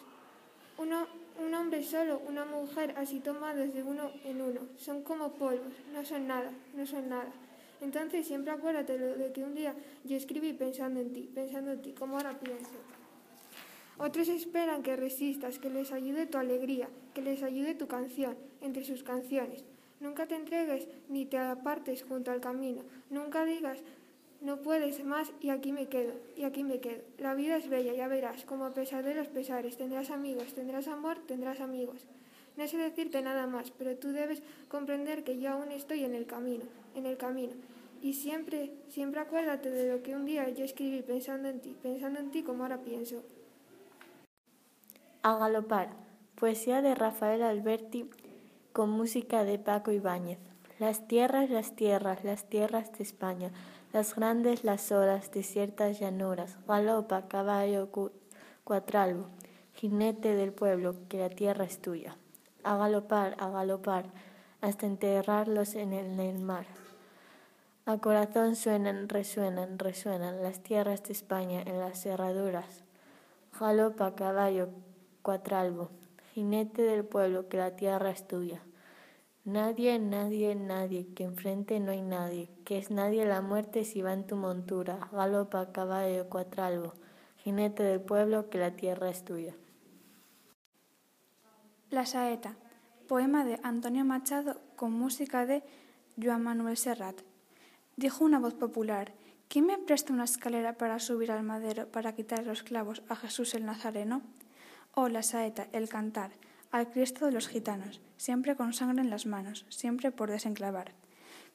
Uno, 0.78 1.08
un 1.44 1.56
hombre 1.56 1.82
solo, 1.82 2.22
una 2.28 2.46
mujer 2.46 2.94
así 2.98 3.20
tomados 3.20 3.74
de 3.74 3.82
uno 3.82 4.12
en 4.24 4.44
uno, 4.44 4.62
son 4.78 5.02
como 5.02 5.32
polvos, 5.34 5.74
no 5.92 6.06
son 6.06 6.28
nada, 6.28 6.52
no 6.76 6.86
son 6.86 7.10
nada. 7.10 7.32
Entonces 7.82 8.28
siempre 8.28 8.52
acuérdate 8.52 8.98
de 8.98 9.32
que 9.32 9.44
un 9.44 9.56
día 9.56 9.74
yo 10.04 10.18
escribí 10.18 10.54
pensando 10.54 11.00
en 11.00 11.14
ti, 11.14 11.30
pensando 11.34 11.72
en 11.72 11.82
ti, 11.82 11.94
como 11.94 12.18
ahora 12.18 12.40
pienso. 12.40 12.72
Otros 13.98 14.30
esperan 14.30 14.84
que 14.84 14.96
resistas, 14.96 15.60
que 15.60 15.70
les 15.70 15.92
ayude 15.92 16.26
tu 16.26 16.38
alegría, 16.38 16.90
que 17.14 17.22
les 17.22 17.44
ayude 17.44 17.76
tu 17.76 17.88
canción, 17.88 18.38
entre 18.62 18.86
sus 18.86 19.04
canciones. 19.04 19.66
Nunca 20.00 20.26
te 20.26 20.36
entregues 20.36 20.88
ni 21.10 21.26
te 21.26 21.38
apartes 21.38 22.04
junto 22.04 22.32
al 22.32 22.40
camino. 22.40 22.84
Nunca 23.10 23.44
digas 23.44 23.84
no 24.42 24.62
puedes 24.62 25.04
más 25.04 25.34
y 25.42 25.50
aquí 25.50 25.74
me 25.74 25.88
quedo, 25.88 26.14
y 26.38 26.44
aquí 26.44 26.64
me 26.64 26.80
quedo. 26.80 27.02
La 27.18 27.34
vida 27.34 27.58
es 27.58 27.68
bella, 27.68 27.94
ya 27.94 28.08
verás, 28.08 28.46
como 28.46 28.64
a 28.66 28.74
pesar 28.74 29.04
de 29.04 29.14
los 29.14 29.28
pesares, 29.28 29.76
tendrás 29.76 30.12
amigos, 30.12 30.54
tendrás 30.54 30.88
amor, 30.88 31.20
tendrás 31.28 31.60
amigos. 31.60 32.08
No 32.56 32.66
sé 32.68 32.78
decirte 32.78 33.22
nada 33.22 33.48
más, 33.48 33.72
pero 33.72 33.98
tú 33.98 34.14
debes 34.14 34.42
comprender 34.70 35.26
que 35.26 35.40
yo 35.40 35.50
aún 35.52 35.72
estoy 35.72 36.06
en 36.06 36.16
el 36.16 36.26
camino, 36.26 36.64
en 37.00 37.08
el 37.08 37.18
camino. 37.18 37.54
Y 38.02 38.14
siempre, 38.14 38.72
siempre 38.90 39.20
acuérdate 39.20 39.70
de 39.70 39.92
lo 39.92 40.04
que 40.04 40.16
un 40.16 40.26
día 40.26 40.48
yo 40.50 40.64
escribí 40.64 41.02
pensando 41.02 41.50
en 41.50 41.60
ti, 41.60 41.76
pensando 41.82 42.20
en 42.20 42.32
ti 42.32 42.44
como 42.44 42.64
ahora 42.64 42.78
pienso. 42.78 43.24
A 45.24 45.38
galopar, 45.38 45.90
poesía 46.36 46.82
de 46.82 46.96
Rafael 46.96 47.42
Alberti 47.42 48.10
con 48.72 48.90
música 48.90 49.44
de 49.44 49.60
Paco 49.60 49.92
Ibáñez. 49.92 50.40
Las 50.78 51.08
tierras, 51.08 51.50
las 51.50 51.76
tierras, 51.76 52.24
las 52.24 52.48
tierras 52.48 52.94
de 52.94 53.04
España 53.04 53.52
las 53.92 54.16
grandes, 54.16 54.64
las 54.64 54.92
olas, 54.92 55.32
desiertas 55.32 56.00
llanuras, 56.00 56.58
galopa, 56.68 57.28
caballo, 57.28 57.90
cuatralbo, 58.64 59.28
jinete 59.74 60.36
del 60.36 60.54
pueblo, 60.54 60.96
que 61.10 61.18
la 61.18 61.30
tierra 61.30 61.66
es 61.66 61.82
tuya. 61.82 62.16
A 62.64 62.78
galopar, 62.78 63.36
a 63.40 63.50
galopar, 63.50 64.06
hasta 64.62 64.86
enterrarlos 64.86 65.74
en 65.74 65.94
el, 65.94 66.06
en 66.06 66.20
el 66.20 66.40
mar. 66.40 66.66
A 67.90 67.98
corazón 67.98 68.56
suenan, 68.56 69.10
resuenan, 69.10 69.80
resuenan 69.80 70.44
las 70.44 70.62
tierras 70.62 71.02
de 71.02 71.12
España 71.12 71.64
en 71.66 71.80
las 71.80 72.00
cerraduras. 72.00 72.84
Galopa, 73.60 74.14
caballo, 74.14 74.70
cuatralbo, 75.24 75.90
jinete 76.36 76.84
del 76.84 77.04
pueblo, 77.04 77.50
que 77.50 77.58
la 77.58 77.76
tierra 77.76 78.12
es 78.12 78.28
tuya. 78.28 78.62
Nadie, 79.44 79.98
nadie, 79.98 80.54
nadie, 80.54 81.08
que 81.16 81.24
enfrente 81.24 81.80
no 81.80 81.92
hay 81.92 82.04
nadie, 82.04 82.52
que 82.64 82.78
es 82.78 82.92
nadie 82.92 83.26
la 83.26 83.42
muerte 83.42 83.84
si 83.86 84.04
va 84.04 84.14
en 84.14 84.28
tu 84.28 84.36
montura, 84.36 85.10
galopa, 85.12 85.72
caballo, 85.72 86.30
cuatralbo, 86.30 86.94
jinete 87.38 87.82
del 87.82 88.02
pueblo, 88.02 88.52
que 88.52 88.60
la 88.60 88.70
tierra 88.70 89.10
es 89.10 89.26
tuya. 89.26 89.56
La 91.90 92.06
saeta, 92.06 92.56
poema 93.08 93.46
de 93.46 93.60
Antonio 93.64 94.06
Machado 94.06 94.62
con 94.76 94.92
música 94.92 95.48
de 95.48 95.64
Joan 96.22 96.44
Manuel 96.44 96.78
Serrat. 96.78 97.29
Dijo 98.00 98.24
una 98.24 98.40
voz 98.40 98.54
popular, 98.54 99.12
¿quién 99.50 99.66
me 99.66 99.78
presta 99.78 100.14
una 100.14 100.24
escalera 100.24 100.78
para 100.78 101.00
subir 101.00 101.34
al 101.34 101.44
madero 101.44 101.92
para 101.92 102.16
quitar 102.16 102.46
los 102.46 102.64
clavos 102.64 103.04
a 103.10 103.18
Jesús 103.18 103.54
el 103.56 103.66
Nazareno? 103.66 104.22
Oh, 104.94 105.10
la 105.10 105.22
saeta, 105.22 105.68
el 105.74 105.90
cantar, 105.90 106.32
al 106.72 106.90
Cristo 106.90 107.26
de 107.26 107.34
los 107.34 107.50
gitanos, 107.50 108.00
siempre 108.16 108.56
con 108.56 108.72
sangre 108.72 109.02
en 109.02 109.10
las 109.10 109.26
manos, 109.26 109.66
siempre 109.68 110.12
por 110.14 110.32
desenclavar. 110.32 110.94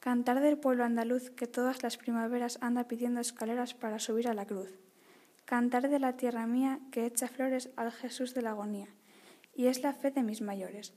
Cantar 0.01 0.41
del 0.41 0.59
pueblo 0.59 0.85
andaluz 0.85 1.31
que 1.31 1.47
todas 1.47 1.83
las 1.83 1.97
primaveras 1.97 2.59
anda 2.61 2.89
pidiendo 2.89 3.23
escaleras 3.23 3.73
para 3.73 3.99
subir 3.99 4.29
a 4.29 4.35
la 4.35 4.45
cruz. 4.45 4.69
Cantar 5.47 5.89
de 5.89 5.99
la 5.99 6.19
tierra 6.19 6.47
mía 6.47 6.79
que 6.93 7.07
echa 7.07 7.27
flores 7.27 7.71
al 7.77 7.91
Jesús 7.91 8.35
de 8.35 8.43
la 8.43 8.51
agonía, 8.51 8.89
y 9.55 9.69
es 9.69 9.83
la 9.83 9.95
fe 9.95 10.11
de 10.11 10.23
mis 10.23 10.43
mayores. 10.43 10.93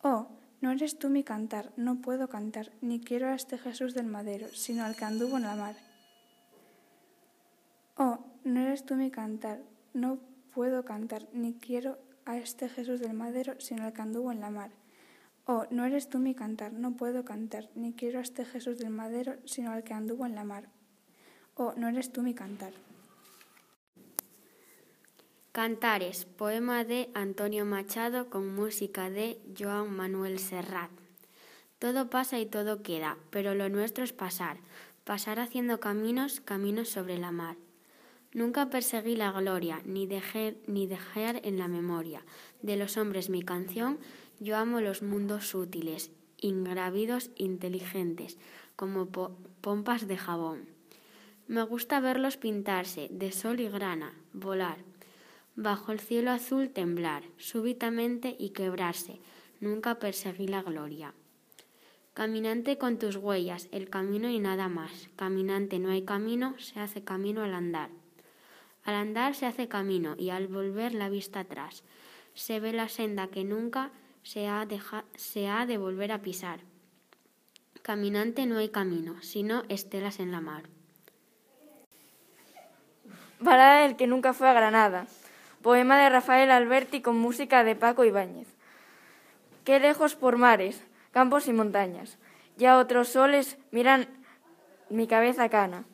Oh, 0.00 0.28
no 0.62 0.70
eres 0.70 0.96
tú 0.96 1.10
mi 1.10 1.24
cantar, 1.24 1.72
no 1.76 1.96
puedo 1.96 2.28
cantar, 2.28 2.70
ni 2.80 3.00
quiero 3.00 3.26
a 3.26 3.34
este 3.34 3.58
Jesús 3.58 3.94
del 3.94 4.06
madero, 4.06 4.46
sino 4.54 4.84
al 4.84 4.94
que 4.94 5.04
anduvo 5.04 5.36
en 5.36 5.42
la 5.42 5.56
mar. 5.56 5.74
Oh, 7.96 8.20
no 8.44 8.60
eres 8.60 8.86
tú 8.86 8.94
mi 8.94 9.10
cantar, 9.10 9.60
no 9.92 10.20
puedo 10.54 10.84
cantar, 10.84 11.26
ni 11.32 11.54
quiero 11.54 11.98
a 12.24 12.38
este 12.38 12.68
Jesús 12.68 13.00
del 13.00 13.12
madero, 13.12 13.56
sino 13.58 13.82
al 13.82 13.92
que 13.92 14.02
anduvo 14.02 14.30
en 14.30 14.40
la 14.40 14.50
mar. 14.50 14.70
Oh, 15.46 15.66
no 15.70 15.84
eres 15.84 16.08
tú 16.08 16.20
mi 16.20 16.32
cantar, 16.32 16.72
no 16.72 16.92
puedo 16.92 17.24
cantar, 17.24 17.68
ni 17.74 17.92
quiero 17.92 18.20
a 18.20 18.22
este 18.22 18.44
Jesús 18.44 18.78
del 18.78 18.90
madero, 18.90 19.34
sino 19.44 19.72
al 19.72 19.82
que 19.82 19.94
anduvo 19.94 20.26
en 20.26 20.36
la 20.36 20.44
mar. 20.44 20.68
Oh, 21.56 21.74
no 21.76 21.88
eres 21.88 22.12
tú 22.12 22.22
mi 22.22 22.34
cantar. 22.34 22.72
Cantares, 25.52 26.24
poema 26.24 26.82
de 26.82 27.10
Antonio 27.12 27.66
Machado 27.66 28.30
con 28.30 28.54
música 28.54 29.10
de 29.10 29.38
Joan 29.58 29.94
Manuel 29.94 30.38
Serrat. 30.38 30.90
Todo 31.78 32.08
pasa 32.08 32.40
y 32.40 32.46
todo 32.46 32.82
queda, 32.82 33.18
pero 33.28 33.54
lo 33.54 33.68
nuestro 33.68 34.02
es 34.02 34.14
pasar, 34.14 34.56
pasar 35.04 35.40
haciendo 35.40 35.78
caminos, 35.78 36.40
caminos 36.40 36.88
sobre 36.88 37.18
la 37.18 37.32
mar. 37.32 37.56
Nunca 38.32 38.70
perseguí 38.70 39.14
la 39.14 39.30
gloria, 39.30 39.82
ni 39.84 40.06
dejé, 40.06 40.56
ni 40.66 40.86
dejar 40.86 41.42
en 41.44 41.58
la 41.58 41.68
memoria 41.68 42.24
de 42.62 42.76
los 42.76 42.96
hombres 42.96 43.28
mi 43.28 43.42
canción. 43.42 43.98
Yo 44.40 44.56
amo 44.56 44.80
los 44.80 45.02
mundos 45.02 45.48
sutiles, 45.48 46.10
ingravidos, 46.38 47.30
inteligentes, 47.36 48.38
como 48.74 49.10
pompas 49.60 50.08
de 50.08 50.16
jabón. 50.16 50.64
Me 51.46 51.62
gusta 51.62 52.00
verlos 52.00 52.38
pintarse 52.38 53.08
de 53.10 53.32
sol 53.32 53.60
y 53.60 53.68
grana, 53.68 54.14
volar, 54.32 54.78
bajo 55.56 55.92
el 55.92 56.00
cielo 56.00 56.30
azul 56.30 56.70
temblar, 56.70 57.24
súbitamente 57.36 58.36
y 58.38 58.50
quebrarse. 58.50 59.20
Nunca 59.60 59.98
perseguí 59.98 60.48
la 60.48 60.62
gloria. 60.62 61.14
Caminante 62.14 62.78
con 62.78 62.98
tus 62.98 63.16
huellas, 63.16 63.68
el 63.72 63.88
camino 63.88 64.28
y 64.28 64.38
nada 64.38 64.68
más. 64.68 65.08
Caminante 65.16 65.78
no 65.78 65.90
hay 65.90 66.02
camino, 66.02 66.58
se 66.58 66.80
hace 66.80 67.02
camino 67.02 67.42
al 67.42 67.54
andar. 67.54 67.90
Al 68.84 68.94
andar 68.94 69.34
se 69.34 69.46
hace 69.46 69.68
camino 69.68 70.16
y 70.18 70.30
al 70.30 70.48
volver 70.48 70.94
la 70.94 71.08
vista 71.08 71.40
atrás 71.40 71.84
se 72.34 72.60
ve 72.60 72.72
la 72.72 72.88
senda 72.88 73.28
que 73.28 73.44
nunca 73.44 73.90
se 74.22 74.46
ha, 74.48 74.66
se 75.14 75.48
ha 75.48 75.66
de 75.66 75.78
volver 75.78 76.12
a 76.12 76.22
pisar. 76.22 76.60
Caminante 77.82 78.46
no 78.46 78.58
hay 78.58 78.68
camino, 78.68 79.20
sino 79.22 79.64
estelas 79.68 80.20
en 80.20 80.30
la 80.32 80.40
mar. 80.40 80.64
Balada 83.40 83.82
del 83.82 83.96
que 83.96 84.06
nunca 84.06 84.32
fue 84.32 84.48
a 84.48 84.52
Granada. 84.52 85.06
Poema 85.62 85.96
de 85.96 86.08
Rafael 86.08 86.50
Alberti 86.50 87.02
con 87.02 87.16
música 87.16 87.62
de 87.62 87.76
Paco 87.76 88.04
Ibáñez. 88.04 88.48
Qué 89.64 89.78
lejos 89.78 90.16
por 90.16 90.36
mares, 90.36 90.82
campos 91.12 91.46
y 91.46 91.52
montañas. 91.52 92.18
Ya 92.56 92.78
otros 92.78 93.10
soles 93.10 93.58
miran 93.70 94.08
mi 94.90 95.06
cabeza 95.06 95.48
cana. 95.50 95.84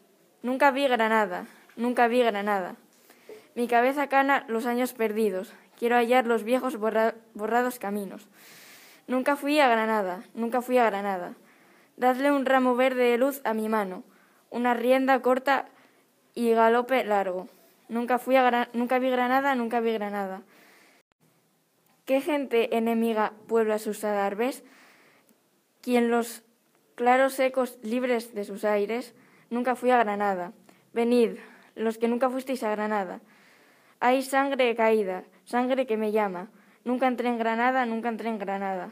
Nunca 0.42 0.70
vi 0.70 0.88
Granada, 0.88 1.44
nunca 1.76 2.08
vi 2.08 2.22
Granada. 2.22 2.76
Mi 3.54 3.68
cabeza 3.68 4.08
cana 4.08 4.46
los 4.48 4.64
años 4.64 4.94
perdidos. 4.94 5.52
Quiero 5.78 5.96
hallar 5.96 6.26
los 6.26 6.44
viejos 6.44 6.78
borrados 6.78 7.78
caminos. 7.78 8.26
Nunca 9.06 9.36
fui 9.36 9.60
a 9.60 9.68
Granada, 9.68 10.22
nunca 10.32 10.62
fui 10.62 10.78
a 10.78 10.86
Granada. 10.86 11.34
Dadle 11.98 12.32
un 12.32 12.46
ramo 12.46 12.74
verde 12.74 13.10
de 13.10 13.18
luz 13.18 13.42
a 13.44 13.52
mi 13.52 13.68
mano, 13.68 14.02
una 14.48 14.72
rienda 14.72 15.20
corta 15.20 15.66
y 16.34 16.52
galope 16.52 17.04
largo. 17.04 17.48
Nunca 17.88 18.18
fui 18.18 18.36
a 18.36 18.68
nunca 18.74 18.98
vi 18.98 19.10
Granada, 19.10 19.54
nunca 19.54 19.80
vi 19.80 19.92
Granada. 19.92 20.42
¿Qué 22.04 22.20
gente 22.20 22.76
enemiga 22.76 23.32
puebla 23.46 23.78
sus 23.78 24.04
adarves? 24.04 24.64
Quien 25.80 26.10
los 26.10 26.42
claros 26.94 27.38
ecos 27.38 27.78
libres 27.82 28.34
de 28.34 28.44
sus 28.44 28.64
aires, 28.64 29.14
nunca 29.50 29.74
fui 29.74 29.90
a 29.90 29.98
Granada. 29.98 30.52
Venid, 30.92 31.38
los 31.76 31.96
que 31.96 32.08
nunca 32.08 32.28
fuisteis 32.28 32.62
a 32.62 32.70
Granada. 32.70 33.20
Hay 34.00 34.22
sangre 34.22 34.74
caída, 34.74 35.24
sangre 35.44 35.86
que 35.86 35.96
me 35.96 36.12
llama. 36.12 36.48
Nunca 36.84 37.06
entré 37.06 37.28
en 37.28 37.38
Granada, 37.38 37.86
nunca 37.86 38.08
entré 38.08 38.28
en 38.28 38.38
Granada. 38.38 38.90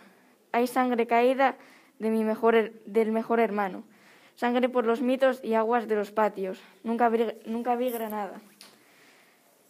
Hay 0.52 0.66
sangre 0.66 1.06
caída 1.06 1.56
de 1.98 2.10
mi 2.10 2.24
mejor, 2.24 2.72
del 2.84 3.12
mejor 3.12 3.40
hermano. 3.40 3.84
Sangre 4.36 4.68
por 4.68 4.84
los 4.84 5.00
mitos 5.00 5.40
y 5.42 5.54
aguas 5.54 5.88
de 5.88 5.96
los 5.96 6.12
patios. 6.12 6.62
Nunca 6.84 7.08
vi, 7.08 7.26
nunca 7.46 7.76
vi 7.76 7.90
Granada. 7.90 8.40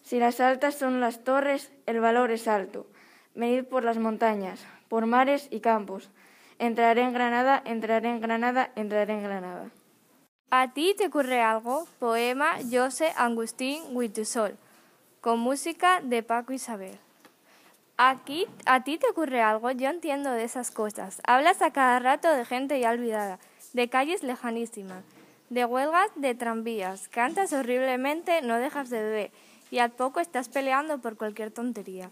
Si 0.07 0.21
las 0.21 0.39
altas 0.39 0.77
son 0.77 1.01
las 1.01 1.25
torres, 1.25 1.73
el 1.87 1.99
valor 1.99 2.31
es 2.31 2.47
alto. 2.47 2.87
Venid 3.35 3.65
por 3.65 3.83
las 3.83 3.99
montañas, 3.99 4.65
por 4.89 5.05
mares 5.05 5.49
y 5.51 5.59
campos. 5.59 6.11
Entraré 6.61 7.03
en 7.03 7.13
Granada, 7.13 7.61
entraré 7.65 8.11
en 8.11 8.21
Granada, 8.21 8.71
entraré 8.77 9.15
en 9.15 9.25
Granada. 9.25 9.69
¿A 10.51 10.73
ti 10.73 10.95
te 10.97 11.09
ocurre 11.09 11.43
algo? 11.43 11.89
Poema 11.99 12.53
José 12.71 13.15
Agustín 13.17 13.83
Huitusol, 13.97 14.57
con 15.21 15.41
música 15.41 16.01
de 16.01 16.23
Paco 16.23 16.53
Isabel. 16.53 16.97
Aquí, 17.97 18.47
¿A 18.65 18.85
ti 18.85 18.99
te 18.99 19.09
ocurre 19.09 19.43
algo? 19.43 19.73
Yo 19.73 19.91
entiendo 19.91 20.31
de 20.31 20.45
esas 20.45 20.71
cosas. 20.71 21.21
Hablas 21.27 21.63
a 21.63 21.73
cada 21.73 21.99
rato 21.99 22.31
de 22.31 22.45
gente 22.45 22.79
ya 22.79 22.93
olvidada, 22.93 23.41
de 23.73 23.89
calles 23.89 24.23
lejanísimas, 24.23 25.03
de 25.51 25.65
huelgas 25.65 26.13
de 26.15 26.37
tranvías. 26.37 27.09
Cantas 27.09 27.53
horriblemente, 27.53 28.41
no 28.43 28.55
dejas 28.61 28.89
de 28.89 29.03
beber 29.03 29.31
y 29.71 29.79
al 29.79 29.91
poco 29.91 30.21
estás 30.21 30.49
peleando 30.49 30.99
por 30.99 31.17
cualquier 31.17 31.51
tontería. 31.51 32.11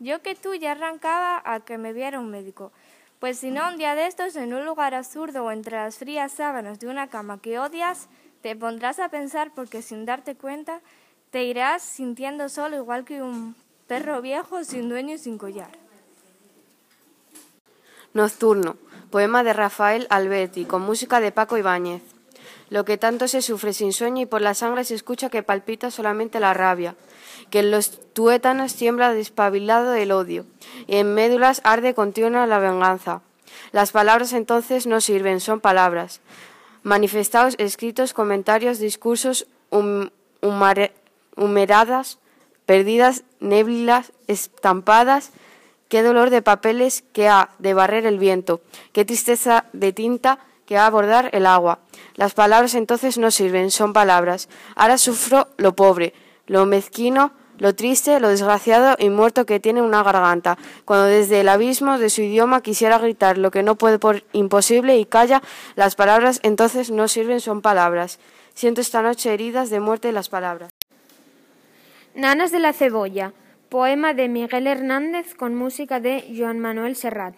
Yo 0.00 0.22
que 0.22 0.34
tú 0.34 0.54
ya 0.54 0.72
arrancaba 0.72 1.42
a 1.44 1.60
que 1.60 1.78
me 1.78 1.92
viera 1.92 2.20
un 2.20 2.30
médico. 2.30 2.72
Pues 3.20 3.38
si 3.38 3.50
no, 3.50 3.68
un 3.68 3.78
día 3.78 3.94
de 3.94 4.06
estos, 4.06 4.34
en 4.34 4.52
un 4.52 4.64
lugar 4.64 4.94
absurdo 4.94 5.44
o 5.44 5.52
entre 5.52 5.76
las 5.76 5.98
frías 5.98 6.32
sábanas 6.32 6.80
de 6.80 6.88
una 6.88 7.06
cama 7.06 7.38
que 7.40 7.58
odias, 7.58 8.08
te 8.42 8.56
pondrás 8.56 8.98
a 8.98 9.08
pensar 9.08 9.52
porque 9.54 9.80
sin 9.82 10.04
darte 10.04 10.34
cuenta 10.34 10.80
te 11.30 11.44
irás 11.44 11.82
sintiendo 11.82 12.48
solo 12.48 12.76
igual 12.76 13.04
que 13.04 13.22
un 13.22 13.54
perro 13.86 14.20
viejo 14.20 14.64
sin 14.64 14.88
dueño 14.88 15.14
y 15.14 15.18
sin 15.18 15.38
collar. 15.38 15.70
Nocturno, 18.12 18.76
poema 19.10 19.42
de 19.42 19.52
Rafael 19.52 20.06
Alberti, 20.10 20.64
con 20.66 20.82
música 20.82 21.20
de 21.20 21.32
Paco 21.32 21.56
Ibáñez. 21.56 22.02
Lo 22.72 22.86
que 22.86 22.96
tanto 22.96 23.28
se 23.28 23.42
sufre 23.42 23.74
sin 23.74 23.92
sueño 23.92 24.22
y 24.22 24.26
por 24.26 24.40
la 24.40 24.54
sangre 24.54 24.84
se 24.84 24.94
escucha 24.94 25.28
que 25.28 25.42
palpita 25.42 25.90
solamente 25.90 26.40
la 26.40 26.54
rabia, 26.54 26.94
que 27.50 27.58
en 27.58 27.70
los 27.70 28.00
tuétanos 28.14 28.76
tiembla 28.76 29.12
despabilado 29.12 29.92
el 29.92 30.10
odio, 30.10 30.46
y 30.86 30.96
en 30.96 31.12
médulas 31.12 31.60
arde 31.64 31.92
continua 31.92 32.46
la 32.46 32.60
venganza. 32.60 33.20
Las 33.72 33.92
palabras 33.92 34.32
entonces 34.32 34.86
no 34.86 35.02
sirven, 35.02 35.40
son 35.40 35.60
palabras. 35.60 36.22
Manifestados, 36.82 37.56
escritos, 37.58 38.14
comentarios, 38.14 38.78
discursos, 38.78 39.46
humeradas, 41.36 42.18
perdidas, 42.64 43.24
néblilas, 43.38 44.12
estampadas, 44.28 45.32
qué 45.88 46.02
dolor 46.02 46.30
de 46.30 46.40
papeles 46.40 47.04
que 47.12 47.28
ha 47.28 47.50
de 47.58 47.74
barrer 47.74 48.06
el 48.06 48.18
viento, 48.18 48.62
qué 48.94 49.04
tristeza 49.04 49.66
de 49.74 49.92
tinta 49.92 50.38
que 50.66 50.76
ha 50.76 50.84
a 50.84 50.86
abordar 50.86 51.30
el 51.32 51.46
agua. 51.46 51.80
Las 52.14 52.34
palabras 52.34 52.74
entonces 52.74 53.18
no 53.18 53.30
sirven, 53.30 53.70
son 53.70 53.92
palabras. 53.92 54.48
Ahora 54.74 54.98
sufro 54.98 55.48
lo 55.56 55.74
pobre, 55.74 56.14
lo 56.46 56.66
mezquino, 56.66 57.32
lo 57.58 57.74
triste, 57.74 58.18
lo 58.18 58.28
desgraciado 58.28 58.96
y 58.98 59.08
muerto 59.10 59.46
que 59.46 59.60
tiene 59.60 59.82
una 59.82 60.02
garganta, 60.02 60.58
cuando 60.84 61.06
desde 61.06 61.40
el 61.40 61.48
abismo 61.48 61.98
de 61.98 62.10
su 62.10 62.22
idioma 62.22 62.60
quisiera 62.60 62.98
gritar 62.98 63.38
lo 63.38 63.50
que 63.50 63.62
no 63.62 63.76
puede 63.76 63.98
por 63.98 64.24
imposible 64.32 64.98
y 64.98 65.04
calla, 65.04 65.42
las 65.76 65.94
palabras 65.94 66.40
entonces 66.42 66.90
no 66.90 67.06
sirven, 67.08 67.40
son 67.40 67.62
palabras. 67.62 68.18
Siento 68.54 68.80
esta 68.80 69.02
noche 69.02 69.32
heridas 69.32 69.70
de 69.70 69.80
muerte 69.80 70.12
las 70.12 70.28
palabras. 70.28 70.70
Nanas 72.14 72.50
de 72.50 72.58
la 72.58 72.72
cebolla, 72.72 73.32
poema 73.68 74.12
de 74.12 74.28
Miguel 74.28 74.66
Hernández 74.66 75.34
con 75.34 75.54
música 75.54 76.00
de 76.00 76.34
Joan 76.36 76.58
Manuel 76.58 76.96
Serrat. 76.96 77.34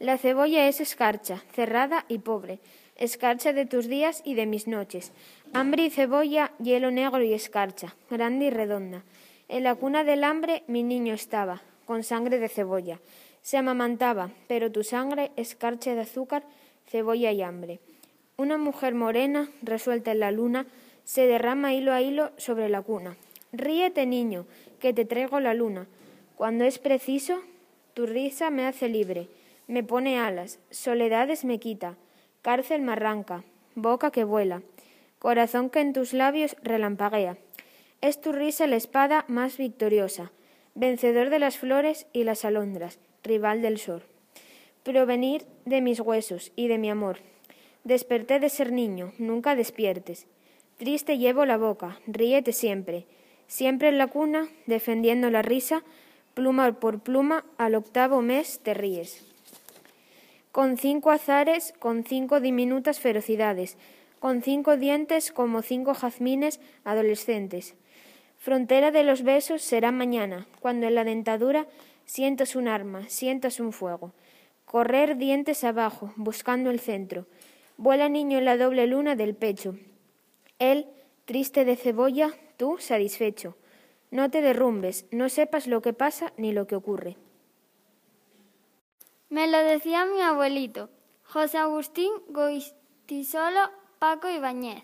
La 0.00 0.16
cebolla 0.16 0.66
es 0.66 0.80
escarcha, 0.80 1.44
cerrada 1.52 2.06
y 2.08 2.20
pobre, 2.20 2.58
escarcha 2.96 3.52
de 3.52 3.66
tus 3.66 3.86
días 3.86 4.22
y 4.24 4.32
de 4.32 4.46
mis 4.46 4.66
noches. 4.66 5.12
Hambre 5.52 5.84
y 5.84 5.90
cebolla, 5.90 6.52
hielo 6.58 6.90
negro 6.90 7.22
y 7.22 7.34
escarcha, 7.34 7.94
grande 8.08 8.46
y 8.46 8.50
redonda. 8.50 9.04
En 9.48 9.62
la 9.62 9.74
cuna 9.74 10.02
del 10.02 10.24
hambre 10.24 10.62
mi 10.68 10.82
niño 10.82 11.12
estaba, 11.12 11.60
con 11.84 12.02
sangre 12.02 12.38
de 12.38 12.48
cebolla. 12.48 12.98
Se 13.42 13.58
amamantaba, 13.58 14.30
pero 14.48 14.72
tu 14.72 14.84
sangre, 14.84 15.32
escarcha 15.36 15.94
de 15.94 16.00
azúcar, 16.00 16.44
cebolla 16.86 17.30
y 17.30 17.42
hambre. 17.42 17.78
Una 18.38 18.56
mujer 18.56 18.94
morena, 18.94 19.50
resuelta 19.60 20.12
en 20.12 20.20
la 20.20 20.30
luna, 20.30 20.66
se 21.04 21.26
derrama 21.26 21.74
hilo 21.74 21.92
a 21.92 22.00
hilo 22.00 22.30
sobre 22.38 22.70
la 22.70 22.80
cuna. 22.80 23.18
Ríete, 23.52 24.06
niño, 24.06 24.46
que 24.78 24.94
te 24.94 25.04
traigo 25.04 25.40
la 25.40 25.52
luna. 25.52 25.88
Cuando 26.36 26.64
es 26.64 26.78
preciso, 26.78 27.42
tu 27.92 28.06
risa 28.06 28.48
me 28.48 28.66
hace 28.66 28.88
libre, 28.88 29.28
me 29.70 29.84
pone 29.84 30.18
alas, 30.18 30.58
soledades 30.70 31.44
me 31.44 31.60
quita, 31.60 31.96
cárcel 32.42 32.82
me 32.82 32.92
arranca, 32.92 33.44
boca 33.76 34.10
que 34.10 34.24
vuela, 34.24 34.62
corazón 35.20 35.70
que 35.70 35.78
en 35.78 35.92
tus 35.92 36.12
labios 36.12 36.56
relampaguea. 36.64 37.38
Es 38.00 38.20
tu 38.20 38.32
risa 38.32 38.66
la 38.66 38.74
espada 38.74 39.24
más 39.28 39.58
victoriosa, 39.58 40.32
vencedor 40.74 41.30
de 41.30 41.38
las 41.38 41.56
flores 41.56 42.08
y 42.12 42.24
las 42.24 42.44
alondras, 42.44 42.98
rival 43.22 43.62
del 43.62 43.78
sol. 43.78 44.02
Provenir 44.82 45.46
de 45.66 45.80
mis 45.80 46.00
huesos 46.00 46.50
y 46.56 46.66
de 46.66 46.78
mi 46.78 46.90
amor. 46.90 47.18
Desperté 47.84 48.40
de 48.40 48.48
ser 48.48 48.72
niño, 48.72 49.12
nunca 49.18 49.54
despiertes. 49.54 50.26
Triste 50.78 51.16
llevo 51.16 51.44
la 51.44 51.58
boca, 51.58 52.00
ríete 52.08 52.52
siempre. 52.52 53.06
Siempre 53.46 53.88
en 53.88 53.98
la 53.98 54.08
cuna, 54.08 54.48
defendiendo 54.66 55.30
la 55.30 55.42
risa, 55.42 55.84
pluma 56.34 56.72
por 56.80 57.00
pluma, 57.00 57.44
al 57.56 57.76
octavo 57.76 58.20
mes 58.20 58.58
te 58.64 58.74
ríes. 58.74 59.29
Con 60.52 60.76
cinco 60.78 61.12
azares, 61.12 61.72
con 61.78 62.02
cinco 62.02 62.40
diminutas 62.40 62.98
ferocidades, 62.98 63.78
con 64.18 64.42
cinco 64.42 64.76
dientes 64.76 65.30
como 65.30 65.62
cinco 65.62 65.94
jazmines 65.94 66.60
adolescentes. 66.82 67.76
Frontera 68.36 68.90
de 68.90 69.04
los 69.04 69.22
besos 69.22 69.62
será 69.62 69.92
mañana, 69.92 70.48
cuando 70.60 70.88
en 70.88 70.96
la 70.96 71.04
dentadura 71.04 71.68
sientas 72.04 72.56
un 72.56 72.66
arma, 72.66 73.08
sientas 73.08 73.60
un 73.60 73.72
fuego. 73.72 74.12
Correr 74.64 75.16
dientes 75.16 75.62
abajo, 75.62 76.12
buscando 76.16 76.70
el 76.70 76.80
centro. 76.80 77.26
Vuela 77.76 78.08
niño 78.08 78.38
en 78.38 78.44
la 78.44 78.56
doble 78.56 78.88
luna 78.88 79.14
del 79.14 79.36
pecho. 79.36 79.76
Él, 80.58 80.88
triste 81.26 81.64
de 81.64 81.76
cebolla, 81.76 82.32
tú 82.56 82.78
satisfecho. 82.80 83.56
No 84.10 84.32
te 84.32 84.42
derrumbes, 84.42 85.06
no 85.12 85.28
sepas 85.28 85.68
lo 85.68 85.80
que 85.80 85.92
pasa 85.92 86.32
ni 86.36 86.50
lo 86.50 86.66
que 86.66 86.74
ocurre. 86.74 87.16
Me 89.30 89.46
lo 89.46 89.58
decía 89.58 90.06
mi 90.06 90.20
abuelito, 90.20 90.90
José 91.22 91.58
Agustín 91.58 92.10
Goistisolo 92.30 93.70
Paco 94.00 94.28
Ibáñez. 94.28 94.82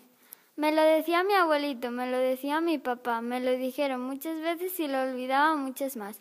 Me 0.55 0.71
lo 0.71 0.81
decía 0.83 1.25
mi 1.25 1.33
abuelito, 1.33 1.91
me 1.91 2.09
lo 2.09 2.17
decía 2.17 2.61
mi 2.61 2.77
papá, 2.77 3.19
me 3.19 3.41
lo 3.41 3.51
dijeron 3.51 3.99
muchas 3.99 4.39
veces 4.39 4.79
y 4.79 4.87
lo 4.87 5.01
olvidaba 5.01 5.57
muchas 5.57 5.97
más. 5.97 6.17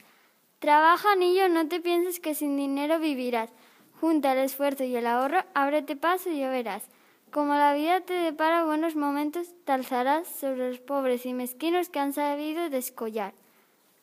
Trabaja, 0.58 1.14
niño, 1.14 1.48
no 1.48 1.68
te 1.68 1.78
pienses 1.78 2.18
que 2.18 2.34
sin 2.34 2.56
dinero 2.56 2.98
vivirás. 2.98 3.50
Junta 4.00 4.32
el 4.32 4.40
esfuerzo 4.40 4.82
y 4.82 4.96
el 4.96 5.06
ahorro, 5.06 5.44
ábrete 5.54 5.94
paso 5.94 6.28
y 6.28 6.40
ya 6.40 6.50
verás. 6.50 6.82
Como 7.30 7.54
la 7.54 7.74
vida 7.74 8.00
te 8.00 8.14
depara 8.14 8.64
buenos 8.64 8.96
momentos, 8.96 9.54
te 9.64 9.70
alzarás 9.70 10.26
sobre 10.26 10.70
los 10.70 10.80
pobres 10.80 11.26
y 11.26 11.32
mezquinos 11.32 11.90
que 11.90 12.00
han 12.00 12.12
sabido 12.12 12.70
descollar. 12.70 13.34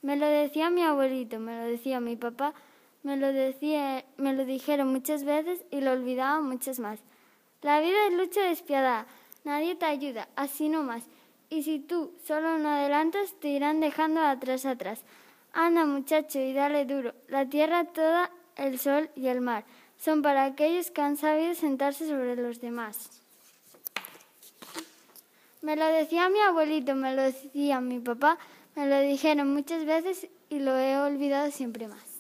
Me 0.02 0.16
lo 0.16 0.28
decía 0.28 0.70
mi 0.70 0.82
abuelito, 0.82 1.40
me 1.40 1.58
lo 1.58 1.66
decía 1.66 2.00
mi 2.00 2.16
papá, 2.16 2.54
me 3.04 3.18
lo, 3.18 3.32
decía, 3.32 4.06
me 4.18 4.34
lo 4.34 4.46
dijeron 4.46 4.92
muchas 4.92 5.24
veces 5.24 5.64
y 5.72 5.82
lo 5.82 5.92
olvidaba 5.92 6.42
muchas 6.42 6.80
más. 6.80 7.00
La 7.62 7.80
vida 7.80 8.08
es 8.08 8.14
lucha 8.14 8.42
despiadada. 8.42 9.06
Nadie 9.44 9.76
te 9.76 9.86
ayuda, 9.86 10.28
así 10.36 10.70
no 10.70 10.84
más. 10.84 11.04
Y 11.50 11.64
si 11.64 11.80
tú 11.80 12.14
solo 12.26 12.58
no 12.58 12.70
adelantas, 12.70 13.34
te 13.40 13.50
irán 13.50 13.80
dejando 13.80 14.22
atrás 14.22 14.66
atrás. 14.66 15.02
Anda, 15.52 15.86
muchacho, 15.86 16.40
y 16.40 16.54
dale 16.54 16.86
duro. 16.86 17.14
La 17.28 17.48
tierra 17.48 17.84
toda, 17.86 18.32
el 18.56 18.80
sol 18.80 19.10
y 19.16 19.28
el 19.28 19.42
mar 19.42 19.66
son 20.04 20.22
para 20.22 20.44
aquellos 20.46 20.92
que 20.92 21.02
han 21.02 21.16
sabido 21.16 21.56
sentarse 21.56 22.08
sobre 22.08 22.36
los 22.36 22.60
demás. 22.60 23.22
Me 25.62 25.78
lo 25.78 25.86
decía 25.86 26.28
mi 26.28 26.40
abuelito, 26.40 26.94
me 26.96 27.16
lo 27.16 27.22
decía 27.22 27.80
mi 27.80 28.00
papá, 28.00 28.38
me 28.76 28.86
lo 28.88 29.00
dijeron 29.00 29.54
muchas 29.54 29.86
veces 29.86 30.28
y 30.50 30.60
lo 30.60 30.78
he 30.78 30.98
olvidado 30.98 31.52
siempre 31.52 31.88
más. 31.88 32.13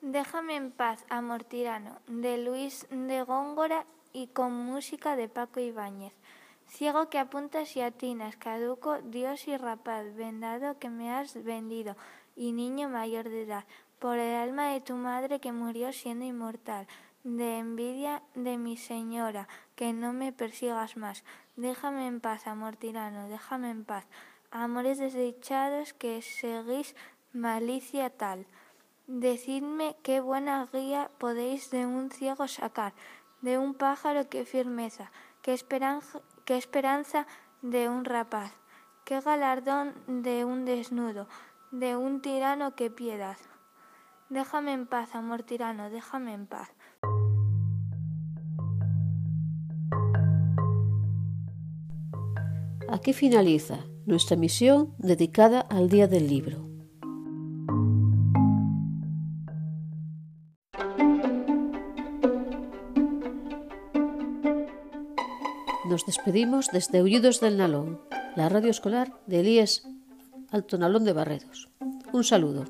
Déjame 0.00 0.54
en 0.54 0.70
paz, 0.70 1.04
amor 1.08 1.42
tirano, 1.42 1.98
de 2.06 2.38
Luis 2.38 2.86
de 2.88 3.24
Góngora 3.24 3.84
y 4.12 4.28
con 4.28 4.52
música 4.52 5.16
de 5.16 5.28
Paco 5.28 5.58
Ibáñez. 5.58 6.12
Ciego 6.68 7.08
que 7.10 7.18
apuntas 7.18 7.76
y 7.76 7.80
atinas, 7.80 8.36
caduco, 8.36 8.98
Dios 9.02 9.48
y 9.48 9.56
rapaz, 9.56 10.14
vendado 10.14 10.78
que 10.78 10.88
me 10.88 11.12
has 11.12 11.42
vendido, 11.42 11.96
y 12.36 12.52
niño 12.52 12.88
mayor 12.88 13.28
de 13.28 13.42
edad, 13.42 13.64
por 13.98 14.18
el 14.18 14.36
alma 14.36 14.68
de 14.68 14.80
tu 14.80 14.94
madre 14.94 15.40
que 15.40 15.50
murió 15.50 15.92
siendo 15.92 16.24
inmortal, 16.24 16.86
de 17.24 17.58
envidia 17.58 18.22
de 18.36 18.56
mi 18.56 18.76
señora, 18.76 19.48
que 19.74 19.92
no 19.92 20.12
me 20.12 20.32
persigas 20.32 20.96
más. 20.96 21.24
Déjame 21.56 22.06
en 22.06 22.20
paz, 22.20 22.46
amor 22.46 22.76
tirano, 22.76 23.28
déjame 23.28 23.70
en 23.70 23.84
paz. 23.84 24.06
Amores 24.52 24.98
desdichados 24.98 25.92
que 25.92 26.22
seguís 26.22 26.94
malicia 27.32 28.10
tal. 28.10 28.46
Decidme 29.08 29.96
qué 30.02 30.20
buena 30.20 30.68
guía 30.70 31.10
podéis 31.16 31.70
de 31.70 31.86
un 31.86 32.10
ciego 32.10 32.46
sacar, 32.46 32.92
de 33.40 33.56
un 33.56 33.72
pájaro 33.72 34.28
qué 34.28 34.44
firmeza, 34.44 35.10
qué 35.40 35.54
esperanza, 35.54 36.20
qué 36.44 36.58
esperanza 36.58 37.26
de 37.62 37.88
un 37.88 38.04
rapaz, 38.04 38.52
qué 39.06 39.22
galardón 39.22 39.94
de 40.06 40.44
un 40.44 40.66
desnudo, 40.66 41.26
de 41.70 41.96
un 41.96 42.20
tirano 42.20 42.74
qué 42.74 42.90
piedad. 42.90 43.38
Déjame 44.28 44.74
en 44.74 44.86
paz, 44.86 45.14
amor 45.14 45.42
tirano, 45.42 45.88
déjame 45.88 46.34
en 46.34 46.46
paz. 46.46 46.68
Aquí 52.90 53.14
finaliza 53.14 53.86
nuestra 54.04 54.36
misión 54.36 54.92
dedicada 54.98 55.60
al 55.60 55.88
Día 55.88 56.08
del 56.08 56.28
Libro. 56.28 56.67
Nos 65.88 66.04
despedimos 66.04 66.68
desde 66.70 66.98
Aullidos 66.98 67.40
del 67.40 67.56
Nalón, 67.56 67.98
la 68.36 68.50
radio 68.50 68.70
escolar 68.70 69.14
de 69.26 69.40
Elías 69.40 69.88
Alto 70.50 70.76
Nalón 70.76 71.06
de 71.06 71.14
Barredos. 71.14 71.70
Un 72.12 72.24
saludo. 72.24 72.66